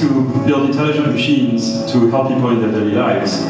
To 0.00 0.08
build 0.46 0.70
intelligent 0.70 1.12
machines 1.12 1.84
to 1.92 2.08
help 2.08 2.28
people 2.28 2.48
in 2.52 2.62
their 2.62 2.72
daily 2.72 2.92
lives. 2.92 3.42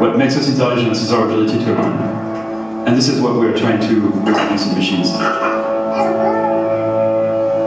What 0.00 0.18
makes 0.18 0.36
us 0.36 0.48
intelligent 0.48 0.90
is 0.90 1.12
our 1.12 1.26
ability 1.26 1.58
to 1.64 1.72
learn. 1.74 2.88
And 2.88 2.96
this 2.96 3.06
is 3.06 3.20
what 3.20 3.36
we're 3.36 3.56
trying 3.56 3.80
to 3.82 4.00
reproduce 4.00 4.66
in 4.66 4.74
machines. 4.76 5.12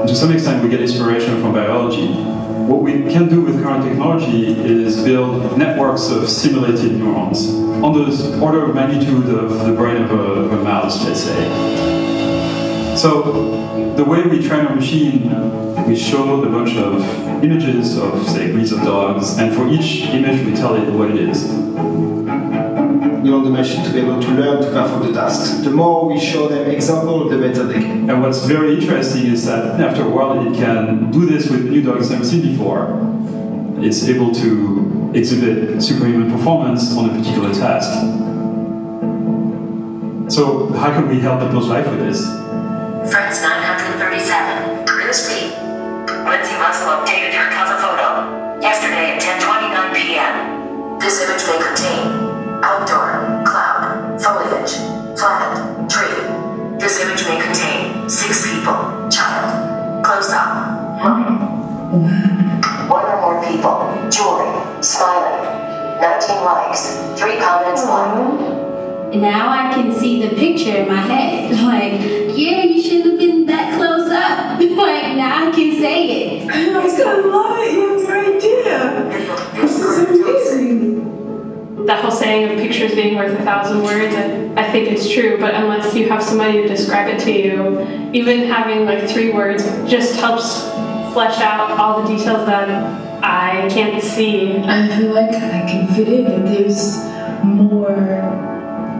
to 0.05 0.13
some 0.13 0.33
extent, 0.33 0.61
we 0.61 0.69
get 0.69 0.81
inspiration 0.81 1.39
from 1.41 1.53
biology. 1.53 2.07
What 2.11 2.81
we 2.81 3.03
can 3.03 3.29
do 3.29 3.39
with 3.39 3.63
current 3.63 3.85
technology 3.85 4.47
is 4.59 5.01
build 5.01 5.57
networks 5.57 6.09
of 6.09 6.27
simulated 6.27 6.91
neurons 6.97 7.47
on 7.81 7.93
the 7.93 8.39
order 8.41 8.65
of 8.65 8.75
magnitude 8.75 9.29
of 9.29 9.65
the 9.65 9.71
brain 9.71 10.03
of 10.03 10.11
a, 10.11 10.15
of 10.15 10.51
a 10.51 10.61
mouse, 10.61 11.05
let's 11.05 11.21
say. 11.23 12.97
So 12.97 13.95
the 13.95 14.03
way 14.03 14.23
we 14.23 14.45
train 14.45 14.65
a 14.65 14.75
machine, 14.75 15.31
we 15.93 15.99
show 15.99 16.41
a 16.41 16.49
bunch 16.49 16.75
of 16.75 17.03
images 17.43 17.99
of, 17.99 18.27
say, 18.27 18.51
breeds 18.51 18.71
of 18.71 18.79
dogs, 18.79 19.37
and 19.37 19.55
for 19.55 19.67
each 19.67 20.05
image 20.05 20.43
we 20.43 20.51
tell 20.55 20.73
it 20.73 20.91
what 20.91 21.11
it 21.11 21.17
is. 21.17 21.43
We 23.21 23.29
want 23.29 23.43
the 23.43 23.51
machine 23.51 23.85
to 23.85 23.93
be 23.93 23.99
able 23.99 24.19
to 24.19 24.27
learn 24.29 24.63
to 24.63 24.71
perform 24.71 25.05
the 25.05 25.13
tasks. 25.13 25.63
The 25.63 25.69
more 25.69 26.07
we 26.07 26.19
show 26.19 26.47
them 26.47 26.67
example, 26.67 27.29
the 27.29 27.37
better 27.37 27.65
they 27.65 27.75
can. 27.75 28.09
And 28.09 28.23
what's 28.23 28.43
very 28.43 28.73
interesting 28.73 29.27
is 29.27 29.45
that 29.45 29.79
after 29.79 30.01
a 30.01 30.09
while 30.09 30.47
it 30.47 30.55
can 30.55 31.11
do 31.11 31.27
this 31.27 31.47
with 31.51 31.69
new 31.69 31.83
dogs 31.83 32.09
never 32.09 32.25
seen 32.25 32.41
before. 32.41 32.87
It's 33.85 34.09
able 34.09 34.33
to 34.33 35.11
exhibit 35.13 35.79
superhuman 35.83 36.31
performance 36.31 36.97
on 36.97 37.11
a 37.11 37.13
particular 37.15 37.53
task. 37.53 37.91
So 40.33 40.73
how 40.73 40.91
can 40.91 41.07
we 41.07 41.19
help 41.19 41.41
people's 41.41 41.67
life 41.67 41.87
with 41.87 41.99
this? 41.99 42.25
Friends 43.11 43.43
937. 43.43 44.85
Newsfeed. 45.13 45.62
Lindsay 46.25 46.55
Russell 46.55 46.87
updated 46.95 47.33
her 47.35 47.51
cover 47.51 47.77
photo 47.79 48.59
yesterday 48.61 49.15
at 49.15 49.21
10:29 49.21 49.93
p.m. 49.93 50.97
This 50.99 51.19
image 51.19 51.43
may 51.47 51.59
contain 51.59 52.63
outdoor, 52.63 53.43
cloud, 53.43 54.21
foliage, 54.23 54.71
flat, 55.19 55.89
tree. 55.91 56.23
This 56.79 57.01
image 57.03 57.27
may 57.27 57.41
contain 57.43 58.09
six 58.09 58.47
people, 58.47 59.09
child, 59.11 60.05
close 60.05 60.31
up. 60.31 61.03
One 62.89 63.05
or 63.05 63.21
more 63.21 63.43
people, 63.43 63.91
jewelry, 64.09 64.51
smiling. 64.81 65.43
19 65.99 66.43
likes, 66.43 66.99
three 67.19 67.37
comments, 67.37 67.83
like. 67.83 68.63
Now 69.15 69.49
I 69.49 69.73
can 69.73 69.91
see 69.91 70.27
the 70.27 70.35
picture 70.35 70.77
in 70.77 70.87
my 70.87 71.01
head. 71.01 71.43
Like, 71.63 71.93
yeah, 72.37 72.63
you 72.63 72.81
should 72.81 73.05
have 73.05 73.17
been 73.19 73.45
that 73.45 73.75
close 73.77 74.09
up. 74.83 75.03
like, 75.03 75.15
now 75.15 75.47
I 75.47 75.51
can 75.51 75.79
say 75.79 76.39
it. 76.39 76.49
I 76.49 76.83
was 76.83 76.97
gonna 76.97 77.27
love 77.27 77.59
it. 77.59 77.73
You 77.73 77.89
have 77.89 78.03
no 78.03 78.35
idea. 78.35 79.61
This 79.61 79.79
is 79.79 80.19
amazing. 80.19 81.85
that 81.85 82.01
whole 82.01 82.11
saying 82.11 82.51
of 82.51 82.57
pictures 82.57 82.95
being 82.95 83.15
worth 83.15 83.37
a 83.39 83.43
thousand 83.43 83.83
words, 83.83 84.15
I, 84.15 84.53
I 84.61 84.71
think 84.71 84.89
it's 84.89 85.09
true, 85.09 85.37
but 85.39 85.53
unless 85.55 85.93
you 85.95 86.07
have 86.09 86.23
somebody 86.23 86.61
to 86.61 86.67
describe 86.67 87.07
it 87.13 87.19
to 87.21 87.31
you, 87.31 87.81
even 88.13 88.47
having 88.47 88.85
like 88.85 89.09
three 89.09 89.31
words 89.31 89.63
just 89.89 90.15
helps 90.19 90.61
flesh 91.13 91.39
out 91.41 91.71
all 91.79 92.01
the 92.01 92.07
details 92.15 92.45
that 92.45 92.69
I 93.23 93.67
can't 93.69 94.01
see. 94.03 94.57
I 94.57 94.87
feel 94.97 95.13
like 95.13 95.29
I 95.29 95.65
can 95.67 95.87
fit 95.93 96.07
in 96.07 96.25
and 96.25 96.47
there's 96.47 96.97
more 97.43 98.51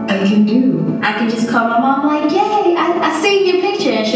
I 0.08 0.18
can 0.18 0.44
do. 0.46 1.00
I 1.02 1.12
can 1.12 1.28
just 1.30 1.48
call 1.48 1.68
my 1.68 1.80
mom 1.80 2.06
like, 2.06 2.30
yay, 2.30 2.76
I, 2.76 3.00
I 3.02 3.22
seen 3.22 3.46
your 3.46 3.60
picture. 3.62 3.73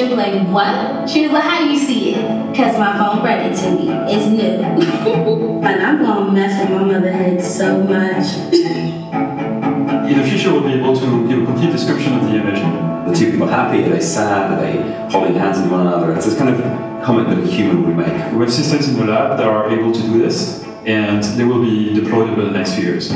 And 0.09 0.17
she'll 0.17 0.33
be 0.33 0.39
like, 0.39 0.49
what? 0.49 1.11
She 1.11 1.23
was 1.23 1.33
like, 1.33 1.43
how 1.43 1.59
do 1.59 1.71
you 1.71 1.79
see 1.79 2.15
it? 2.15 2.51
Because 2.51 2.79
my 2.79 2.97
phone 2.97 3.21
brought 3.21 3.41
it 3.41 3.55
to 3.57 3.71
me. 3.73 3.91
It's 4.11 4.27
new. 4.27 4.41
and 5.63 5.83
I'm 5.83 5.99
going 5.99 6.27
to 6.27 6.33
mess 6.33 6.61
with 6.61 6.81
my 6.81 6.85
mother 6.85 7.13
head 7.13 7.43
so 7.43 7.83
much. 7.83 8.25
In 10.09 10.17
the 10.17 10.27
future 10.27 10.51
we'll 10.51 10.63
be 10.63 10.73
able 10.73 10.97
to 10.97 11.29
give 11.29 11.43
a 11.43 11.45
complete 11.45 11.73
description 11.73 12.15
of 12.15 12.23
the 12.25 12.37
image. 12.37 12.59
The 13.09 13.15
two 13.15 13.31
people 13.31 13.47
happy? 13.47 13.85
Are 13.85 13.91
they 13.91 14.01
sad? 14.01 14.53
Are 14.53 14.61
they 14.61 14.81
holding 15.11 15.35
hands 15.35 15.61
with 15.61 15.71
one 15.71 15.87
another? 15.87 16.15
It's 16.15 16.25
this 16.25 16.39
kind 16.39 16.55
of 16.55 17.05
comment 17.05 17.29
that 17.29 17.39
a 17.39 17.47
human 17.47 17.85
would 17.85 17.97
make. 17.97 18.33
We 18.33 18.39
have 18.39 18.53
systems 18.53 18.89
in 18.89 18.97
the 18.97 19.05
lab 19.05 19.37
that 19.37 19.47
are 19.47 19.71
able 19.71 19.93
to 19.93 20.01
do 20.01 20.19
this, 20.19 20.65
and 20.87 21.23
they 21.23 21.45
will 21.45 21.61
be 21.61 21.93
deployed 21.93 22.31
over 22.31 22.43
the 22.43 22.51
next 22.51 22.75
few 22.75 22.85
years. 22.85 23.11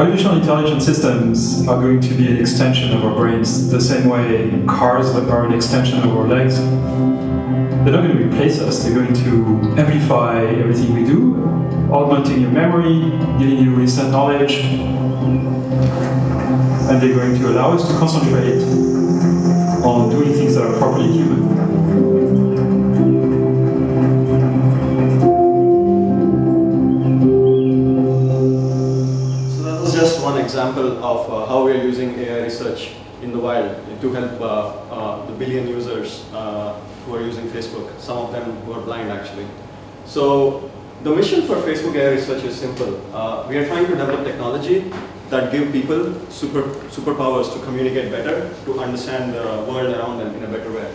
Artificial 0.00 0.32
intelligence 0.36 0.86
systems 0.86 1.68
are 1.68 1.78
going 1.78 2.00
to 2.00 2.14
be 2.14 2.26
an 2.26 2.38
extension 2.38 2.90
of 2.96 3.04
our 3.04 3.14
brains, 3.14 3.70
the 3.70 3.78
same 3.78 4.08
way 4.08 4.64
cars 4.66 5.10
are 5.10 5.44
an 5.44 5.52
extension 5.52 5.98
of 5.98 6.16
our 6.16 6.26
legs. 6.26 6.56
They're 6.56 7.92
not 7.92 8.04
going 8.04 8.16
to 8.16 8.24
replace 8.24 8.60
us, 8.60 8.82
they're 8.82 8.94
going 8.94 9.12
to 9.12 9.74
amplify 9.78 10.42
everything 10.46 10.94
we 10.94 11.04
do, 11.04 11.36
augmenting 11.92 12.40
your 12.40 12.50
memory, 12.50 13.10
giving 13.38 13.58
you 13.58 13.78
instant 13.78 14.10
knowledge, 14.12 14.54
and 14.54 15.46
they're 17.02 17.14
going 17.14 17.38
to 17.38 17.50
allow 17.50 17.72
us 17.72 17.86
to 17.86 17.94
concentrate 17.98 18.62
on 19.84 20.08
doing 20.08 20.32
things 20.32 20.54
that 20.54 20.64
are 20.64 20.78
properly 20.78 21.12
human. 21.12 21.59
How 31.50 31.64
we 31.64 31.72
are 31.72 31.82
using 31.82 32.10
AI 32.16 32.42
research 32.42 32.92
in 33.22 33.32
the 33.32 33.38
wild 33.44 33.70
to 34.00 34.12
help 34.12 34.40
uh, 34.40 34.46
uh, 34.46 35.26
the 35.26 35.32
billion 35.32 35.66
users 35.66 36.24
uh, 36.32 36.78
who 37.04 37.16
are 37.16 37.22
using 37.22 37.48
Facebook, 37.48 37.88
some 37.98 38.18
of 38.18 38.30
them 38.30 38.52
who 38.62 38.72
are 38.72 38.80
blind 38.82 39.10
actually. 39.10 39.48
So 40.06 40.70
the 41.02 41.10
mission 41.10 41.42
for 41.48 41.56
Facebook 41.56 41.96
AI 41.96 42.10
research 42.10 42.44
is 42.44 42.54
simple. 42.54 42.92
We 43.48 43.58
are 43.58 43.66
trying 43.66 43.86
to 43.86 43.96
develop 43.96 44.24
technology 44.24 44.92
that 45.30 45.50
give 45.50 45.72
people 45.72 46.14
super 46.30 46.62
superpowers 46.96 47.52
to 47.54 47.58
communicate 47.64 48.12
better, 48.12 48.36
to 48.66 48.78
understand 48.78 49.34
the 49.34 49.44
world 49.70 49.92
around 49.96 50.18
them 50.18 50.32
in 50.36 50.44
a 50.44 50.52
better 50.56 50.70
way. 50.70 50.88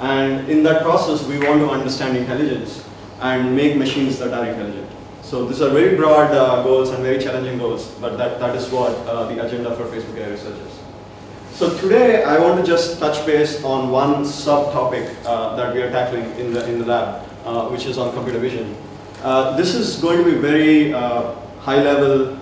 And 0.00 0.50
in 0.50 0.64
that 0.64 0.82
process, 0.82 1.24
we 1.24 1.38
want 1.38 1.60
to 1.60 1.70
understand 1.70 2.16
intelligence 2.16 2.84
and 3.20 3.54
make 3.54 3.76
machines 3.76 4.18
that 4.18 4.34
are 4.34 4.44
intelligent. 4.44 4.90
So 5.22 5.46
these 5.46 5.60
are 5.62 5.70
very 5.70 5.96
broad 5.96 6.32
uh, 6.32 6.62
goals 6.64 6.90
and 6.90 7.02
very 7.02 7.22
challenging 7.22 7.58
goals, 7.58 7.86
but 8.00 8.16
that, 8.16 8.40
that 8.40 8.56
is 8.56 8.68
what 8.70 8.92
uh, 9.06 9.26
the 9.28 9.44
agenda 9.46 9.74
for 9.76 9.84
Facebook 9.84 10.16
AI 10.18 10.30
research 10.30 10.58
is. 10.58 10.78
So 11.52 11.76
today 11.78 12.24
I 12.24 12.38
want 12.38 12.58
to 12.58 12.66
just 12.66 12.98
touch 12.98 13.24
base 13.26 13.62
on 13.62 13.90
one 13.90 14.24
subtopic 14.24 15.14
uh, 15.24 15.54
that 15.56 15.74
we 15.74 15.82
are 15.82 15.90
tackling 15.90 16.24
in 16.38 16.52
the, 16.52 16.66
in 16.68 16.78
the 16.78 16.86
lab, 16.86 17.22
uh, 17.44 17.68
which 17.68 17.86
is 17.86 17.98
on 17.98 18.12
computer 18.14 18.38
vision. 18.38 18.74
Uh, 19.22 19.56
this 19.56 19.74
is 19.74 19.96
going 19.96 20.18
to 20.18 20.24
be 20.24 20.38
very 20.38 20.94
uh, 20.94 21.34
high 21.60 21.82
level, 21.82 22.36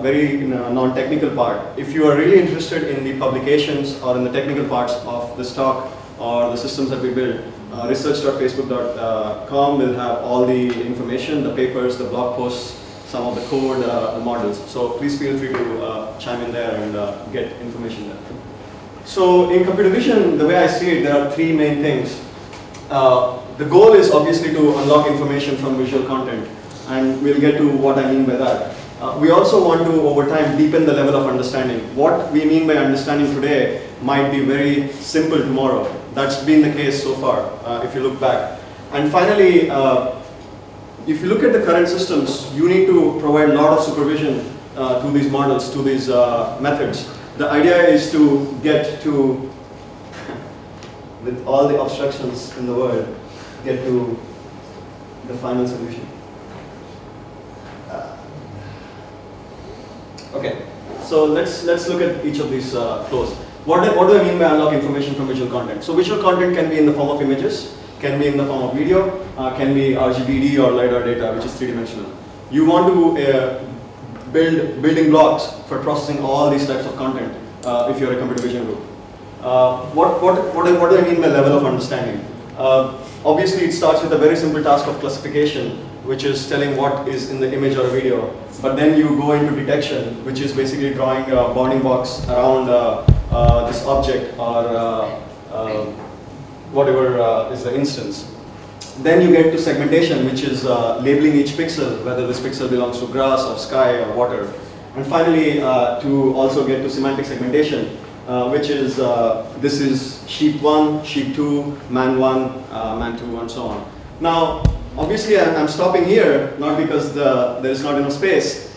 very 0.00 0.38
non-technical 0.38 1.34
part. 1.34 1.78
If 1.78 1.92
you 1.92 2.06
are 2.06 2.16
really 2.16 2.38
interested 2.38 2.84
in 2.84 3.04
the 3.04 3.18
publications 3.18 4.00
or 4.00 4.16
in 4.16 4.24
the 4.24 4.32
technical 4.32 4.66
parts 4.68 4.94
of 5.04 5.36
this 5.36 5.54
talk 5.54 5.92
or 6.18 6.50
the 6.50 6.56
systems 6.56 6.88
that 6.90 7.02
we 7.02 7.12
build, 7.12 7.51
uh, 7.72 7.88
research.facebook.com 7.88 9.78
will 9.78 9.94
have 9.94 10.18
all 10.18 10.46
the 10.46 10.68
information, 10.84 11.42
the 11.42 11.54
papers, 11.54 11.96
the 11.96 12.04
blog 12.04 12.36
posts, 12.36 12.78
some 13.06 13.26
of 13.26 13.34
the 13.34 13.42
code, 13.48 13.84
uh, 13.84 14.18
the 14.18 14.24
models. 14.24 14.58
So 14.70 14.90
please 14.90 15.18
feel 15.18 15.38
free 15.38 15.52
to 15.52 15.84
uh, 15.84 16.18
chime 16.18 16.42
in 16.42 16.52
there 16.52 16.74
and 16.76 16.96
uh, 16.96 17.24
get 17.26 17.52
information 17.60 18.08
there. 18.08 18.18
So 19.04 19.50
in 19.50 19.64
computer 19.64 19.90
vision, 19.90 20.38
the 20.38 20.46
way 20.46 20.56
I 20.56 20.66
see 20.66 20.98
it, 20.98 21.02
there 21.02 21.16
are 21.20 21.30
three 21.30 21.52
main 21.52 21.82
things. 21.82 22.20
Uh, 22.90 23.40
the 23.56 23.64
goal 23.64 23.94
is 23.94 24.10
obviously 24.10 24.52
to 24.52 24.78
unlock 24.78 25.06
information 25.06 25.56
from 25.56 25.76
visual 25.76 26.06
content, 26.06 26.48
and 26.88 27.22
we'll 27.22 27.40
get 27.40 27.58
to 27.58 27.68
what 27.76 27.98
I 27.98 28.10
mean 28.10 28.24
by 28.24 28.36
that. 28.36 28.76
Uh, 29.00 29.18
we 29.20 29.30
also 29.30 29.66
want 29.66 29.84
to, 29.84 29.92
over 30.02 30.26
time, 30.26 30.56
deepen 30.56 30.86
the 30.86 30.92
level 30.92 31.16
of 31.16 31.26
understanding. 31.26 31.80
What 31.96 32.30
we 32.32 32.44
mean 32.44 32.66
by 32.66 32.76
understanding 32.76 33.34
today 33.34 33.88
might 34.00 34.30
be 34.30 34.44
very 34.44 34.92
simple 34.92 35.38
tomorrow. 35.38 36.01
That's 36.14 36.42
been 36.44 36.62
the 36.62 36.72
case 36.72 37.02
so 37.02 37.14
far, 37.14 37.40
uh, 37.64 37.82
if 37.84 37.94
you 37.94 38.00
look 38.02 38.20
back. 38.20 38.60
And 38.92 39.10
finally, 39.10 39.70
uh, 39.70 40.14
if 41.06 41.22
you 41.22 41.28
look 41.28 41.42
at 41.42 41.52
the 41.52 41.62
current 41.64 41.88
systems, 41.88 42.52
you 42.54 42.68
need 42.68 42.86
to 42.86 43.18
provide 43.20 43.50
a 43.50 43.54
lot 43.54 43.78
of 43.78 43.84
supervision 43.84 44.54
uh, 44.76 45.02
to 45.02 45.10
these 45.10 45.30
models, 45.30 45.72
to 45.72 45.82
these 45.82 46.10
uh, 46.10 46.58
methods. 46.60 47.08
The 47.38 47.48
idea 47.50 47.88
is 47.88 48.12
to 48.12 48.58
get 48.62 49.00
to, 49.02 49.50
with 51.24 51.44
all 51.46 51.66
the 51.66 51.80
obstructions 51.80 52.56
in 52.58 52.66
the 52.66 52.74
world, 52.74 53.08
get 53.64 53.82
to 53.84 54.18
the 55.28 55.34
final 55.34 55.66
solution. 55.66 56.06
Uh, 57.88 58.16
Okay, 60.34 60.62
so 61.04 61.26
let's 61.26 61.62
let's 61.64 61.88
look 61.88 62.00
at 62.00 62.24
each 62.24 62.38
of 62.40 62.48
these 62.50 62.74
uh, 62.74 63.04
flows. 63.04 63.36
What 63.64 63.84
do, 63.84 63.96
what 63.96 64.08
do 64.08 64.18
I 64.18 64.24
mean 64.24 64.38
by 64.38 64.46
unlock 64.52 64.72
information 64.74 65.14
from 65.14 65.28
visual 65.28 65.48
content? 65.50 65.84
So 65.84 65.94
visual 65.94 66.20
content 66.20 66.56
can 66.56 66.68
be 66.68 66.78
in 66.78 66.86
the 66.86 66.92
form 66.92 67.10
of 67.10 67.22
images, 67.22 67.76
can 68.00 68.18
be 68.18 68.26
in 68.26 68.36
the 68.36 68.44
form 68.46 68.62
of 68.62 68.74
video, 68.74 69.20
uh, 69.36 69.56
can 69.56 69.72
be 69.72 69.90
RGBD 69.92 70.58
or 70.62 70.72
LiDAR 70.72 71.04
data, 71.04 71.32
which 71.36 71.44
is 71.44 71.54
three-dimensional. 71.54 72.10
You 72.50 72.64
want 72.66 72.92
to 72.92 73.22
uh, 73.22 73.64
build 74.32 74.82
building 74.82 75.10
blocks 75.10 75.46
for 75.68 75.78
processing 75.80 76.24
all 76.24 76.50
these 76.50 76.66
types 76.66 76.86
of 76.86 76.96
content 76.96 77.32
uh, 77.64 77.88
if 77.94 78.00
you're 78.00 78.12
a 78.12 78.18
computer 78.18 78.42
vision 78.42 78.64
group. 78.64 78.80
Uh, 79.42 79.82
what, 79.90 80.20
what, 80.20 80.54
what, 80.54 80.66
do- 80.66 80.78
what 80.80 80.90
do 80.90 80.98
I 80.98 81.02
mean 81.02 81.20
by 81.20 81.28
level 81.28 81.56
of 81.56 81.64
understanding? 81.64 82.24
Uh, 82.56 82.98
obviously, 83.24 83.64
it 83.66 83.72
starts 83.72 84.02
with 84.02 84.12
a 84.12 84.18
very 84.18 84.36
simple 84.36 84.62
task 84.62 84.88
of 84.88 84.98
classification, 84.98 85.78
which 86.04 86.24
is 86.24 86.48
telling 86.48 86.76
what 86.76 87.06
is 87.06 87.30
in 87.30 87.38
the 87.38 87.52
image 87.52 87.76
or 87.76 87.86
video. 87.88 88.34
But 88.60 88.74
then 88.74 88.98
you 88.98 89.08
go 89.16 89.32
into 89.32 89.54
detection, 89.54 90.24
which 90.24 90.40
is 90.40 90.52
basically 90.52 90.92
drawing 90.94 91.30
a 91.30 91.54
bounding 91.54 91.82
box 91.82 92.24
around 92.28 92.68
uh, 92.68 93.06
this 93.32 93.84
object 93.86 94.38
or 94.38 94.66
uh, 94.68 95.20
uh, 95.50 95.84
whatever 96.72 97.20
uh, 97.20 97.50
is 97.50 97.64
the 97.64 97.74
instance. 97.74 98.28
Then 98.98 99.22
you 99.22 99.32
get 99.34 99.52
to 99.52 99.58
segmentation, 99.58 100.26
which 100.26 100.42
is 100.42 100.66
uh, 100.66 100.98
labeling 100.98 101.34
each 101.34 101.52
pixel, 101.52 102.04
whether 102.04 102.26
this 102.26 102.40
pixel 102.40 102.68
belongs 102.68 103.00
to 103.00 103.06
grass 103.06 103.44
or 103.44 103.56
sky 103.58 104.02
or 104.02 104.14
water. 104.14 104.52
And 104.96 105.06
finally, 105.06 105.62
uh, 105.62 106.00
to 106.00 106.34
also 106.34 106.66
get 106.66 106.82
to 106.82 106.90
semantic 106.90 107.24
segmentation, 107.24 107.96
uh, 108.28 108.50
which 108.50 108.68
is, 108.68 109.00
uh, 109.00 109.50
this 109.60 109.80
is 109.80 110.22
sheep 110.28 110.60
1, 110.60 111.04
sheep 111.04 111.34
2, 111.34 111.78
man 111.88 112.18
1, 112.18 112.64
uh, 112.70 112.96
man 112.98 113.18
2, 113.18 113.40
and 113.40 113.50
so 113.50 113.62
on. 113.62 113.90
Now, 114.20 114.62
obviously 114.98 115.40
I'm, 115.40 115.56
I'm 115.56 115.68
stopping 115.68 116.04
here, 116.04 116.54
not 116.58 116.76
because 116.76 117.14
the, 117.14 117.58
there 117.62 117.72
is 117.72 117.82
not 117.82 117.96
enough 117.96 118.12
space. 118.12 118.76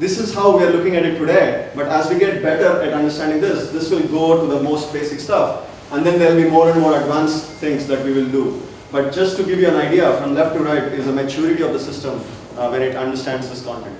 This 0.00 0.18
is 0.18 0.32
how 0.32 0.56
we 0.56 0.64
are 0.64 0.70
looking 0.70 0.96
at 0.96 1.04
it 1.04 1.18
today, 1.18 1.70
but 1.76 1.86
as 1.88 2.08
we 2.08 2.18
get 2.18 2.42
better 2.42 2.80
at 2.80 2.94
understanding 2.94 3.38
this, 3.38 3.70
this 3.70 3.90
will 3.90 4.08
go 4.08 4.40
to 4.40 4.46
the 4.46 4.62
most 4.62 4.94
basic 4.94 5.20
stuff. 5.20 5.68
And 5.92 6.06
then 6.06 6.18
there 6.18 6.34
will 6.34 6.42
be 6.42 6.48
more 6.48 6.70
and 6.70 6.80
more 6.80 6.98
advanced 6.98 7.44
things 7.60 7.86
that 7.88 8.02
we 8.02 8.14
will 8.14 8.30
do. 8.30 8.62
But 8.90 9.12
just 9.12 9.36
to 9.36 9.44
give 9.44 9.58
you 9.58 9.68
an 9.68 9.76
idea, 9.76 10.16
from 10.16 10.32
left 10.34 10.56
to 10.56 10.62
right 10.64 10.84
is 10.84 11.04
the 11.04 11.12
maturity 11.12 11.62
of 11.62 11.74
the 11.74 11.78
system 11.78 12.18
uh, 12.56 12.70
when 12.70 12.80
it 12.80 12.96
understands 12.96 13.50
this 13.50 13.62
content. 13.62 13.94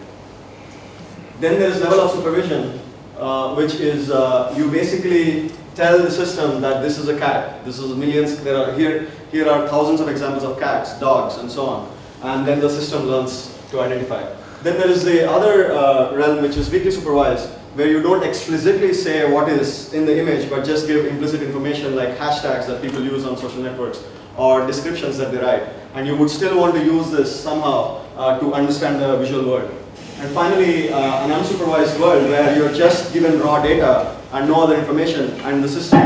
Then 1.39 1.61
there 1.61 1.69
is 1.69 1.83
level 1.83 2.01
of 2.01 2.13
supervision, 2.13 2.81
uh, 3.19 3.55
which 3.55 3.75
is 3.75 4.11
uh, 4.11 4.55
you 4.57 4.71
basically 4.71 5.51
tell 5.75 5.99
the 5.99 6.11
system 6.11 6.63
that 6.63 6.81
this 6.81 6.97
is 6.97 7.09
a 7.09 7.19
cat. 7.19 7.63
This 7.67 7.79
is 7.79 7.95
millions. 7.95 8.43
There 8.43 8.57
are 8.57 8.73
here 8.73 9.11
here 9.31 9.51
are 9.51 9.69
thousands 9.69 10.01
of 10.01 10.09
examples 10.09 10.45
of 10.45 10.59
cats, 10.59 10.99
dogs, 10.99 11.37
and 11.37 11.51
so 11.51 11.67
on. 11.67 11.93
And 12.23 12.49
then 12.49 12.59
the 12.61 12.71
system 12.71 13.03
learns 13.03 13.55
to 13.71 13.83
identify. 13.83 14.40
Then 14.63 14.79
there 14.79 14.91
is 14.91 15.05
the 15.05 15.31
other 15.31 15.73
uh, 15.73 16.15
realm, 16.15 16.43
which 16.43 16.57
is 16.57 16.71
weakly 16.71 16.91
supervised, 16.91 17.49
where 17.75 17.89
you 17.89 18.03
don't 18.03 18.23
explicitly 18.23 18.93
say 18.93 19.31
what 19.31 19.49
is 19.49 19.95
in 19.95 20.05
the 20.05 20.19
image, 20.19 20.51
but 20.51 20.67
just 20.67 20.87
give 20.87 21.07
implicit 21.07 21.43
information 21.43 21.97
like 21.97 22.19
hashtags 22.19 22.67
that 22.67 22.83
people 22.83 23.03
use 23.03 23.25
on 23.25 23.39
social 23.39 23.63
networks 23.63 24.05
or 24.37 24.67
descriptions 24.67 25.17
that 25.17 25.33
they 25.33 25.39
write. 25.39 25.63
And 25.95 26.07
you 26.07 26.15
would 26.17 26.29
still 26.29 26.59
want 26.59 26.75
to 26.75 26.85
use 26.85 27.11
this 27.11 27.35
somehow 27.43 28.05
uh, 28.17 28.39
to 28.41 28.53
understand 28.53 29.01
the 29.01 29.17
visual 29.17 29.49
world. 29.49 29.71
And 30.19 30.31
finally, 30.35 30.93
uh, 30.93 31.25
an 31.25 31.31
unsupervised 31.31 31.99
world 31.99 32.29
where 32.29 32.55
you're 32.55 32.75
just 32.75 33.15
given 33.15 33.41
raw 33.41 33.63
data 33.63 34.21
and 34.33 34.47
no 34.47 34.63
other 34.63 34.77
information, 34.77 35.41
and 35.41 35.65
the 35.65 35.69
system 35.69 36.01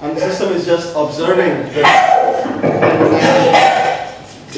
and 0.00 0.16
the 0.16 0.20
system 0.20 0.54
is 0.54 0.64
just 0.64 0.96
observing 0.96 1.52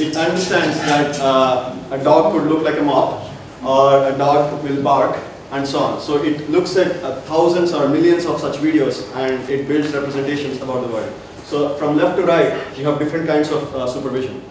It 0.03 0.17
understands 0.17 0.79
that 0.79 1.21
uh, 1.21 1.77
a 1.93 1.99
dog 2.03 2.33
could 2.33 2.51
look 2.51 2.65
like 2.65 2.77
a 2.77 2.83
mop, 2.83 3.23
or 3.63 4.09
a 4.09 4.19
dog 4.19 4.61
will 4.65 4.83
bark, 4.83 5.17
and 5.53 5.65
so 5.65 5.79
on. 5.79 6.01
So 6.01 6.25
it 6.25 6.51
looks 6.51 6.77
at 6.77 6.97
uh, 7.05 7.21
thousands 7.21 7.73
or 7.73 7.89
millions 7.89 8.27
of 8.27 8.41
such 8.41 8.57
videos, 8.57 9.07
and 9.15 9.49
it 9.49 9.69
builds 9.69 9.95
representations 9.95 10.61
about 10.61 10.81
the 10.85 10.93
world. 10.93 11.13
So 11.45 11.77
from 11.77 11.97
left 11.97 12.17
to 12.17 12.25
right, 12.25 12.51
you 12.77 12.85
have 12.87 12.99
different 12.99 13.29
kinds 13.29 13.53
of 13.53 13.73
uh, 13.77 13.87
supervision. 13.87 14.43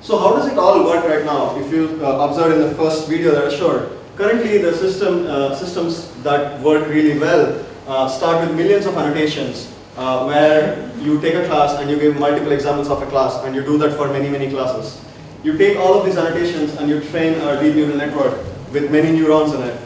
So 0.00 0.18
how 0.18 0.34
does 0.34 0.50
it 0.50 0.58
all 0.58 0.84
work 0.84 1.04
right 1.04 1.24
now? 1.24 1.56
If 1.60 1.72
you 1.72 2.00
uh, 2.02 2.26
observe 2.26 2.52
in 2.52 2.68
the 2.68 2.74
first 2.74 3.08
video 3.08 3.30
that 3.30 3.44
I 3.44 3.56
showed, 3.56 3.96
currently 4.16 4.58
the 4.58 4.74
system 4.74 5.26
uh, 5.28 5.54
systems 5.54 6.10
that 6.24 6.60
work 6.62 6.88
really 6.88 7.16
well 7.16 7.64
uh, 7.86 8.08
start 8.08 8.44
with 8.44 8.56
millions 8.56 8.86
of 8.86 8.96
annotations 8.96 9.72
uh, 9.96 10.24
where 10.24 10.90
you 10.98 11.20
take 11.20 11.34
a 11.34 11.46
class 11.46 11.80
and 11.80 11.90
you 11.90 11.98
give 11.98 12.18
multiple 12.18 12.52
examples 12.52 12.88
of 12.88 13.02
a 13.02 13.06
class 13.06 13.42
and 13.44 13.54
you 13.54 13.62
do 13.62 13.78
that 13.78 13.96
for 13.96 14.08
many, 14.08 14.28
many 14.28 14.50
classes. 14.50 15.04
You 15.42 15.56
take 15.56 15.78
all 15.78 15.98
of 15.98 16.04
these 16.04 16.16
annotations 16.16 16.74
and 16.76 16.88
you 16.88 17.00
train 17.00 17.34
a 17.40 17.60
deep 17.62 17.74
neural 17.74 17.96
network 17.96 18.44
with 18.72 18.90
many 18.90 19.12
neurons 19.12 19.52
in 19.54 19.62
it, 19.62 19.76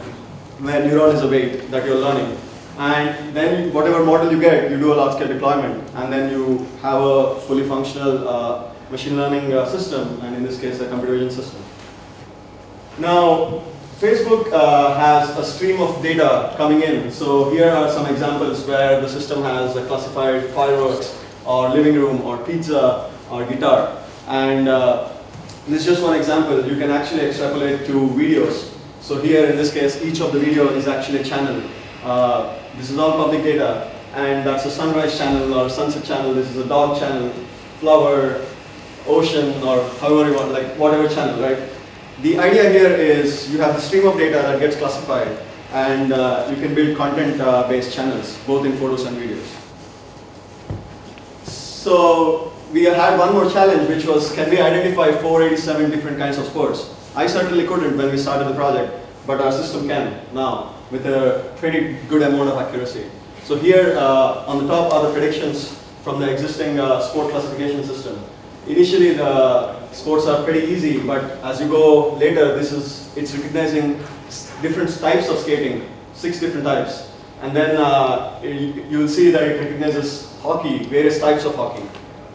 where 0.61 0.81
neuron 0.83 1.15
is 1.15 1.23
a 1.23 1.29
weight 1.29 1.71
that 1.71 1.85
you're 1.85 1.99
learning. 1.99 2.37
And 2.79 3.35
then 3.37 3.73
whatever 3.75 4.05
model 4.05 4.33
you 4.33 4.41
get, 4.41 4.71
you 4.71 4.79
do 4.79 4.93
a 4.93 4.97
large 4.97 5.17
scale 5.17 5.29
deployment 5.29 5.89
and 5.95 6.13
then 6.13 6.31
you 6.31 6.67
have 6.81 7.01
a 7.03 7.41
fully 7.43 7.69
functional 7.69 8.27
uh, 8.27 8.71
machine 8.91 9.17
learning 9.17 9.53
uh, 9.53 9.67
system, 9.67 10.21
and 10.23 10.35
in 10.35 10.43
this 10.43 10.61
case, 10.61 10.81
a 10.81 10.89
computer 10.89 11.13
vision 11.13 11.31
system. 11.31 11.63
Now, 12.99 13.63
Facebook 14.01 14.51
uh, 14.51 14.99
has 14.99 15.37
a 15.37 15.45
stream 15.45 15.79
of 15.79 16.03
data 16.03 16.55
coming 16.57 16.81
in. 16.81 17.13
So 17.13 17.51
here 17.51 17.69
are 17.69 17.93
some 17.93 18.07
examples 18.07 18.67
where 18.67 18.99
the 18.99 19.07
system 19.07 19.43
has 19.43 19.75
classified 19.89 20.49
fireworks, 20.55 21.23
or 21.45 21.69
living 21.69 21.97
room, 21.97 22.23
or 22.23 22.39
pizza, 22.39 23.13
or 23.31 23.45
guitar. 23.45 24.03
And 24.27 24.69
uh, 24.69 25.13
this 25.69 25.81
is 25.81 25.85
just 25.85 26.03
one 26.03 26.17
example. 26.17 26.65
You 26.65 26.79
can 26.79 26.91
actually 26.91 27.27
extrapolate 27.27 27.85
to 27.89 27.93
videos. 27.93 28.73
So 29.03 29.21
here, 29.21 29.45
in 29.51 29.57
this 29.57 29.71
case, 29.71 30.03
each 30.03 30.23
of 30.23 30.33
the 30.33 30.39
video 30.41 30.71
is 30.71 30.89
actually 30.89 31.19
a 31.19 31.25
channel. 31.25 31.63
Uh, 32.03 32.59
this 32.77 32.89
is 32.89 32.97
all 32.97 33.23
public 33.23 33.43
data. 33.43 33.93
And 34.15 34.47
that's 34.47 34.65
a 34.65 34.71
sunrise 34.71 35.19
channel 35.19 35.53
or 35.53 35.69
sunset 35.69 36.05
channel. 36.05 36.33
This 36.33 36.49
is 36.49 36.57
a 36.57 36.67
dog 36.67 36.99
channel, 36.99 37.29
flower, 37.81 38.41
ocean 39.07 39.63
or 39.63 39.87
however 40.01 40.31
you 40.31 40.37
want, 40.37 40.53
like 40.53 40.69
whatever 40.79 41.07
channel, 41.07 41.43
right? 41.43 41.70
The 42.23 42.39
idea 42.39 42.69
here 42.69 42.91
is 42.91 43.51
you 43.51 43.59
have 43.61 43.77
a 43.77 43.81
stream 43.81 44.07
of 44.07 44.19
data 44.19 44.43
that 44.43 44.61
gets 44.61 44.77
classified 44.77 45.39
and 45.73 46.13
uh, 46.13 46.47
you 46.51 46.57
can 46.57 46.75
build 46.75 46.99
content-based 46.99 47.93
uh, 47.93 47.95
channels, 47.95 48.37
both 48.47 48.67
in 48.67 48.77
photos 48.77 49.07
and 49.07 49.17
videos. 49.17 49.47
So 51.45 52.53
we 52.75 52.85
had 52.85 53.19
one 53.19 53.33
more 53.33 53.51
challenge, 53.51 53.89
which 53.89 54.05
was 54.05 54.33
can 54.35 54.51
we 54.51 54.61
identify 54.61 55.13
487 55.13 55.91
different 55.91 56.19
kinds 56.19 56.37
of 56.37 56.45
sports? 56.45 56.95
I 57.17 57.27
certainly 57.27 57.67
couldn't 57.67 57.97
when 57.97 58.11
we 58.11 58.19
started 58.19 58.49
the 58.49 58.55
project, 58.55 58.93
but 59.27 59.41
our 59.41 59.51
system 59.51 59.89
can 59.89 60.21
now 60.35 60.75
with 60.91 61.07
a 61.07 61.55
pretty 61.57 61.97
good 62.09 62.21
amount 62.21 62.51
of 62.51 62.59
accuracy. 62.59 63.11
So 63.45 63.57
here 63.57 63.97
uh, 63.97 64.45
on 64.47 64.59
the 64.59 64.67
top 64.67 64.93
are 64.93 65.07
the 65.07 65.13
predictions 65.13 65.73
from 66.05 66.21
the 66.21 66.31
existing 66.31 66.79
uh, 66.79 67.01
sport 67.01 67.31
classification 67.31 67.83
system 67.83 68.23
initially 68.67 69.15
the 69.15 69.80
sports 69.93 70.27
are 70.27 70.43
pretty 70.45 70.67
easy, 70.67 70.99
but 71.01 71.23
as 71.43 71.61
you 71.61 71.69
go 71.69 72.15
later, 72.15 72.57
this 72.57 72.73
is 72.73 73.17
it's 73.17 73.35
recognizing 73.35 73.99
different 74.63 74.91
types 74.99 75.29
of 75.29 75.39
skating, 75.39 75.89
six 76.15 76.39
different 76.41 76.65
types, 76.65 77.11
and 77.43 77.57
then 77.57 77.77
uh, 77.77 78.41
you 78.43 78.99
will 78.99 79.09
see 79.09 79.31
that 79.31 79.43
it 79.43 79.61
recognizes 79.61 80.37
hockey, 80.43 80.85
various 80.85 81.19
types 81.19 81.45
of 81.45 81.55
hockey. 81.55 81.85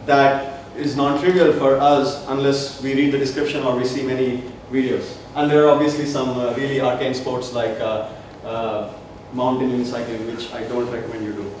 That 0.04 0.64
is 0.76 0.96
non-trivial 0.96 1.54
for 1.54 1.78
us 1.78 2.24
unless 2.28 2.82
we 2.82 2.94
read 2.94 3.12
the 3.12 3.18
description 3.18 3.64
or 3.64 3.76
we 3.76 3.84
see 3.84 4.02
many 4.02 4.42
videos. 4.70 5.16
And 5.34 5.50
there 5.50 5.64
are 5.64 5.70
obviously 5.70 6.06
some 6.06 6.38
uh, 6.38 6.54
really 6.54 6.80
arcane 6.80 7.14
sports 7.14 7.52
like 7.52 7.80
uh, 7.80 8.08
uh 8.44 8.92
mountain 9.32 9.84
cycling, 9.84 10.26
which 10.26 10.52
I 10.52 10.62
don't 10.64 10.90
recommend 10.90 11.24
you 11.24 11.32
do. 11.32 11.52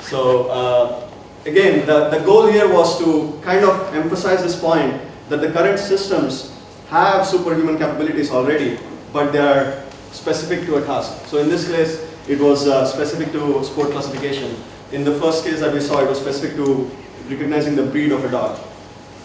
So 0.00 0.48
uh, 0.48 1.10
again, 1.44 1.86
the, 1.86 2.08
the 2.08 2.20
goal 2.20 2.46
here 2.46 2.72
was 2.72 2.98
to 2.98 3.38
kind 3.42 3.64
of 3.64 3.94
emphasize 3.94 4.42
this 4.42 4.58
point 4.58 5.00
that 5.30 5.40
the 5.40 5.50
current 5.50 5.78
systems 5.78 6.52
have 6.88 7.26
superhuman 7.26 7.78
capabilities 7.78 8.30
already, 8.30 8.78
but 9.12 9.32
they 9.32 9.38
are 9.38 9.82
specific 10.10 10.66
to 10.66 10.76
a 10.76 10.84
task. 10.84 11.26
So 11.26 11.38
in 11.38 11.48
this 11.48 11.68
case, 11.68 12.06
it 12.28 12.40
was 12.40 12.66
uh, 12.66 12.84
specific 12.84 13.32
to 13.32 13.64
sport 13.64 13.92
classification. 13.92 14.56
In 14.92 15.04
the 15.04 15.14
first 15.20 15.44
case 15.44 15.60
that 15.60 15.72
we 15.72 15.80
saw, 15.80 16.02
it 16.02 16.08
was 16.08 16.20
specific 16.20 16.56
to 16.56 16.90
recognizing 17.28 17.76
the 17.76 17.84
breed 17.84 18.10
of 18.10 18.24
a 18.24 18.30
dog. 18.30 18.58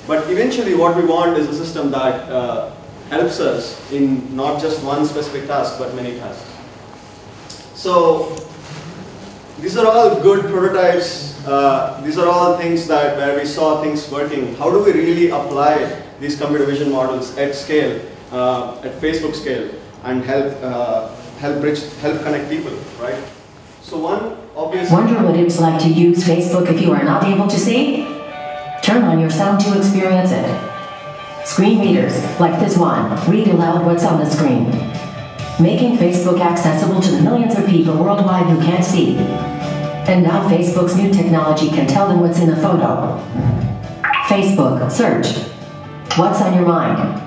But 0.07 0.29
eventually 0.29 0.75
what 0.75 0.95
we 0.95 1.03
want 1.03 1.38
is 1.38 1.50
a 1.50 1.55
system 1.55 1.89
that 1.89 2.29
uh, 2.29 2.71
helps 3.09 3.39
us 3.39 3.91
in 3.91 4.35
not 4.35 4.62
just 4.62 4.83
one 4.83 5.05
specific 5.07 5.47
task, 5.47 5.79
but 5.79 5.95
many 5.95 6.19
tasks. 6.19 6.51
So 7.74 8.35
these 9.59 9.77
are 9.77 9.88
all 9.88 10.21
good 10.21 10.41
prototypes 10.51 11.35
uh, 11.45 12.01
these 12.01 12.17
are 12.17 12.27
all 12.27 12.57
things 12.57 12.88
that 12.88 13.17
where 13.17 13.38
we 13.38 13.45
saw 13.45 13.81
things 13.81 14.09
working. 14.09 14.55
How 14.55 14.71
do 14.71 14.83
we 14.83 14.93
really 14.93 15.29
apply 15.29 16.01
these 16.19 16.39
computer 16.39 16.65
vision 16.65 16.91
models 16.91 17.38
at 17.38 17.53
scale, 17.53 18.01
uh, 18.31 18.81
at 18.81 18.93
Facebook 19.00 19.35
scale, 19.35 19.69
and 20.03 20.24
help 20.24 20.57
uh, 20.63 21.13
help 21.38 21.62
bridge, 21.62 21.83
help 22.01 22.24
connect 22.24 22.50
people, 22.50 22.74
right? 23.00 23.21
So 23.83 24.00
one 24.00 24.38
obvious. 24.55 24.89
Wonder 24.89 25.21
what 25.21 25.35
it's 25.35 25.59
like 25.59 25.79
to 25.83 25.89
use 25.89 26.24
Facebook 26.24 26.67
if 26.67 26.81
you 26.81 26.93
are 26.93 27.03
not 27.03 27.24
able 27.25 27.47
to 27.47 27.59
see? 27.59 28.05
Turn 28.81 29.03
on 29.03 29.19
your 29.19 29.29
sound 29.29 29.62
to 29.62 29.77
experience 29.77 30.31
it. 30.31 30.50
Screen 31.45 31.79
readers, 31.79 32.17
like 32.39 32.59
this 32.59 32.75
one, 32.75 33.05
read 33.29 33.47
aloud 33.50 33.85
what's 33.85 34.03
on 34.03 34.19
the 34.19 34.25
screen. 34.25 34.95
Making 35.59 35.97
Facebook 35.97 36.41
accessible 36.41 37.00
to 37.01 37.12
the 37.12 37.21
millions 37.21 37.55
of 37.55 37.65
people 37.65 37.95
worldwide 37.95 38.45
who 38.47 38.62
can't 38.62 38.83
see. 38.83 39.15
And 39.15 40.21
now 40.21 40.50
Facebook's 40.50 40.97
new 40.97 41.13
technology 41.13 41.69
can 41.69 41.88
tell 41.88 42.09
them 42.09 42.19
what's 42.19 42.39
in 42.39 42.50
a 42.50 42.55
photo. 42.57 43.17
Facebook, 44.27 44.91
search. 44.91 45.27
What's 46.17 46.41
on 46.41 46.55
your 46.55 46.65
mind? 46.65 47.21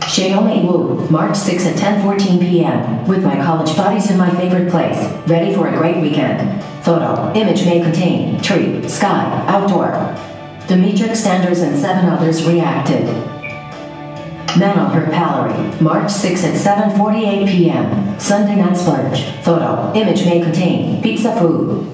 Xiaomi 0.00 0.62
Wu, 0.62 1.10
March 1.10 1.36
6 1.36 1.66
at 1.66 1.76
10.14 1.76 2.38
p.m. 2.40 3.06
With 3.08 3.24
my 3.24 3.34
college 3.34 3.76
buddies 3.76 4.12
in 4.12 4.16
my 4.16 4.30
favorite 4.30 4.70
place. 4.70 4.98
Ready 5.26 5.52
for 5.52 5.66
a 5.66 5.76
great 5.76 5.96
weekend. 6.00 6.62
Photo, 6.84 7.34
Image 7.34 7.64
may 7.64 7.80
contain 7.80 8.40
tree, 8.40 8.88
sky, 8.88 9.44
outdoor. 9.48 9.88
Demetrix 10.68 11.16
Sanders 11.16 11.62
and 11.62 11.76
seven 11.76 12.08
others 12.08 12.46
reacted. 12.46 13.35
Hurt 14.48 15.12
Pallery, 15.12 15.80
March 15.80 16.10
6 16.10 16.44
at 16.44 16.54
7.48 16.54 17.48
p.m. 17.48 18.18
Sunday 18.18 18.56
Night 18.56 18.76
Splurge. 18.76 19.22
Photo. 19.42 19.92
Image 19.94 20.24
may 20.24 20.40
contain 20.40 21.02
pizza 21.02 21.38
food. 21.38 21.86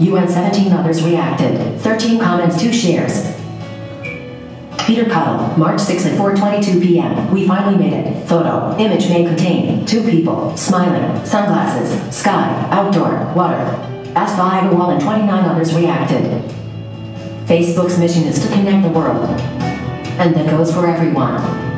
UN 0.00 0.28
17 0.28 0.72
others 0.72 1.02
reacted. 1.02 1.78
13 1.80 2.20
comments, 2.20 2.60
2 2.60 2.72
shares. 2.72 3.36
Peter 4.86 5.04
Cuttle, 5.04 5.56
March 5.58 5.80
6 5.80 6.06
at 6.06 6.18
4.22 6.18 6.82
p.m. 6.82 7.30
We 7.30 7.46
finally 7.46 7.76
made 7.76 7.92
it. 7.92 8.26
Photo. 8.26 8.76
Image 8.78 9.08
may 9.08 9.24
contain 9.24 9.84
two 9.84 10.02
people, 10.02 10.56
smiling, 10.56 11.24
sunglasses, 11.24 12.16
sky, 12.16 12.66
outdoor, 12.70 13.32
water. 13.34 13.58
Asked 14.16 14.38
by 14.38 14.60
Agarwal 14.60 14.92
and 14.92 15.00
29 15.00 15.44
others 15.44 15.74
reacted. 15.74 16.42
Facebook's 17.46 17.98
mission 17.98 18.24
is 18.24 18.40
to 18.40 18.48
connect 18.48 18.82
the 18.82 18.98
world. 18.98 19.28
And 20.18 20.34
that 20.34 20.50
goes 20.50 20.72
for 20.74 20.86
everyone. 20.86 21.69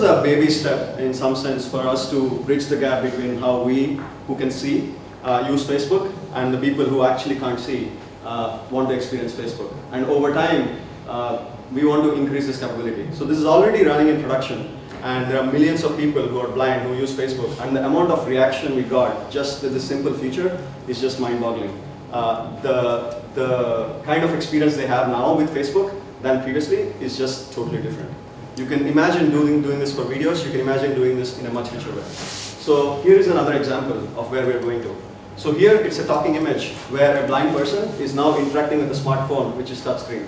Was 0.00 0.08
a 0.08 0.22
baby 0.22 0.48
step 0.50 0.98
in 0.98 1.12
some 1.12 1.36
sense 1.36 1.68
for 1.68 1.80
us 1.80 2.08
to 2.08 2.30
bridge 2.46 2.64
the 2.68 2.76
gap 2.78 3.02
between 3.02 3.36
how 3.36 3.62
we, 3.62 4.00
who 4.26 4.34
can 4.34 4.50
see, 4.50 4.94
uh, 5.22 5.46
use 5.46 5.62
Facebook 5.66 6.10
and 6.32 6.54
the 6.54 6.58
people 6.58 6.86
who 6.86 7.04
actually 7.04 7.38
can't 7.38 7.60
see 7.60 7.92
uh, 8.24 8.60
want 8.70 8.88
to 8.88 8.94
experience 8.94 9.34
Facebook. 9.34 9.70
And 9.92 10.06
over 10.06 10.32
time, 10.32 10.80
uh, 11.06 11.44
we 11.70 11.84
want 11.84 12.04
to 12.04 12.14
increase 12.14 12.46
this 12.46 12.58
capability. 12.58 13.12
So 13.12 13.26
this 13.26 13.36
is 13.36 13.44
already 13.44 13.84
running 13.84 14.08
in 14.08 14.22
production 14.22 14.74
and 15.02 15.30
there 15.30 15.38
are 15.38 15.52
millions 15.52 15.84
of 15.84 15.98
people 15.98 16.26
who 16.26 16.40
are 16.40 16.48
blind 16.48 16.80
who 16.80 16.94
use 16.94 17.12
Facebook 17.12 17.60
and 17.60 17.76
the 17.76 17.84
amount 17.84 18.10
of 18.10 18.26
reaction 18.26 18.76
we 18.76 18.84
got 18.84 19.30
just 19.30 19.62
with 19.62 19.74
this 19.74 19.86
simple 19.86 20.14
feature 20.14 20.66
is 20.88 20.98
just 20.98 21.20
mind-boggling. 21.20 21.78
Uh, 22.10 22.58
the, 22.62 23.22
the 23.34 24.02
kind 24.06 24.24
of 24.24 24.32
experience 24.32 24.76
they 24.76 24.86
have 24.86 25.08
now 25.08 25.36
with 25.36 25.54
Facebook 25.54 25.94
than 26.22 26.42
previously 26.42 26.94
is 27.04 27.18
just 27.18 27.52
totally 27.52 27.82
different. 27.82 28.10
You 28.56 28.66
can 28.66 28.86
imagine 28.86 29.30
doing, 29.30 29.62
doing 29.62 29.78
this 29.78 29.94
for 29.94 30.02
videos, 30.02 30.44
you 30.44 30.50
can 30.50 30.60
imagine 30.60 30.94
doing 30.94 31.16
this 31.16 31.38
in 31.38 31.46
a 31.46 31.50
much 31.50 31.72
richer 31.72 31.94
way. 31.94 32.02
So 32.02 33.00
here 33.02 33.16
is 33.16 33.28
another 33.28 33.54
example 33.54 33.96
of 34.18 34.30
where 34.30 34.44
we're 34.44 34.60
going 34.60 34.82
to. 34.82 34.94
So 35.36 35.52
here 35.52 35.76
it's 35.76 35.98
a 35.98 36.06
talking 36.06 36.34
image 36.34 36.72
where 36.90 37.24
a 37.24 37.26
blind 37.26 37.56
person 37.56 37.88
is 38.00 38.14
now 38.14 38.36
interacting 38.38 38.80
with 38.80 38.90
a 38.90 38.94
smartphone 38.94 39.56
which 39.56 39.70
is 39.70 39.80
touchscreen. 39.80 40.26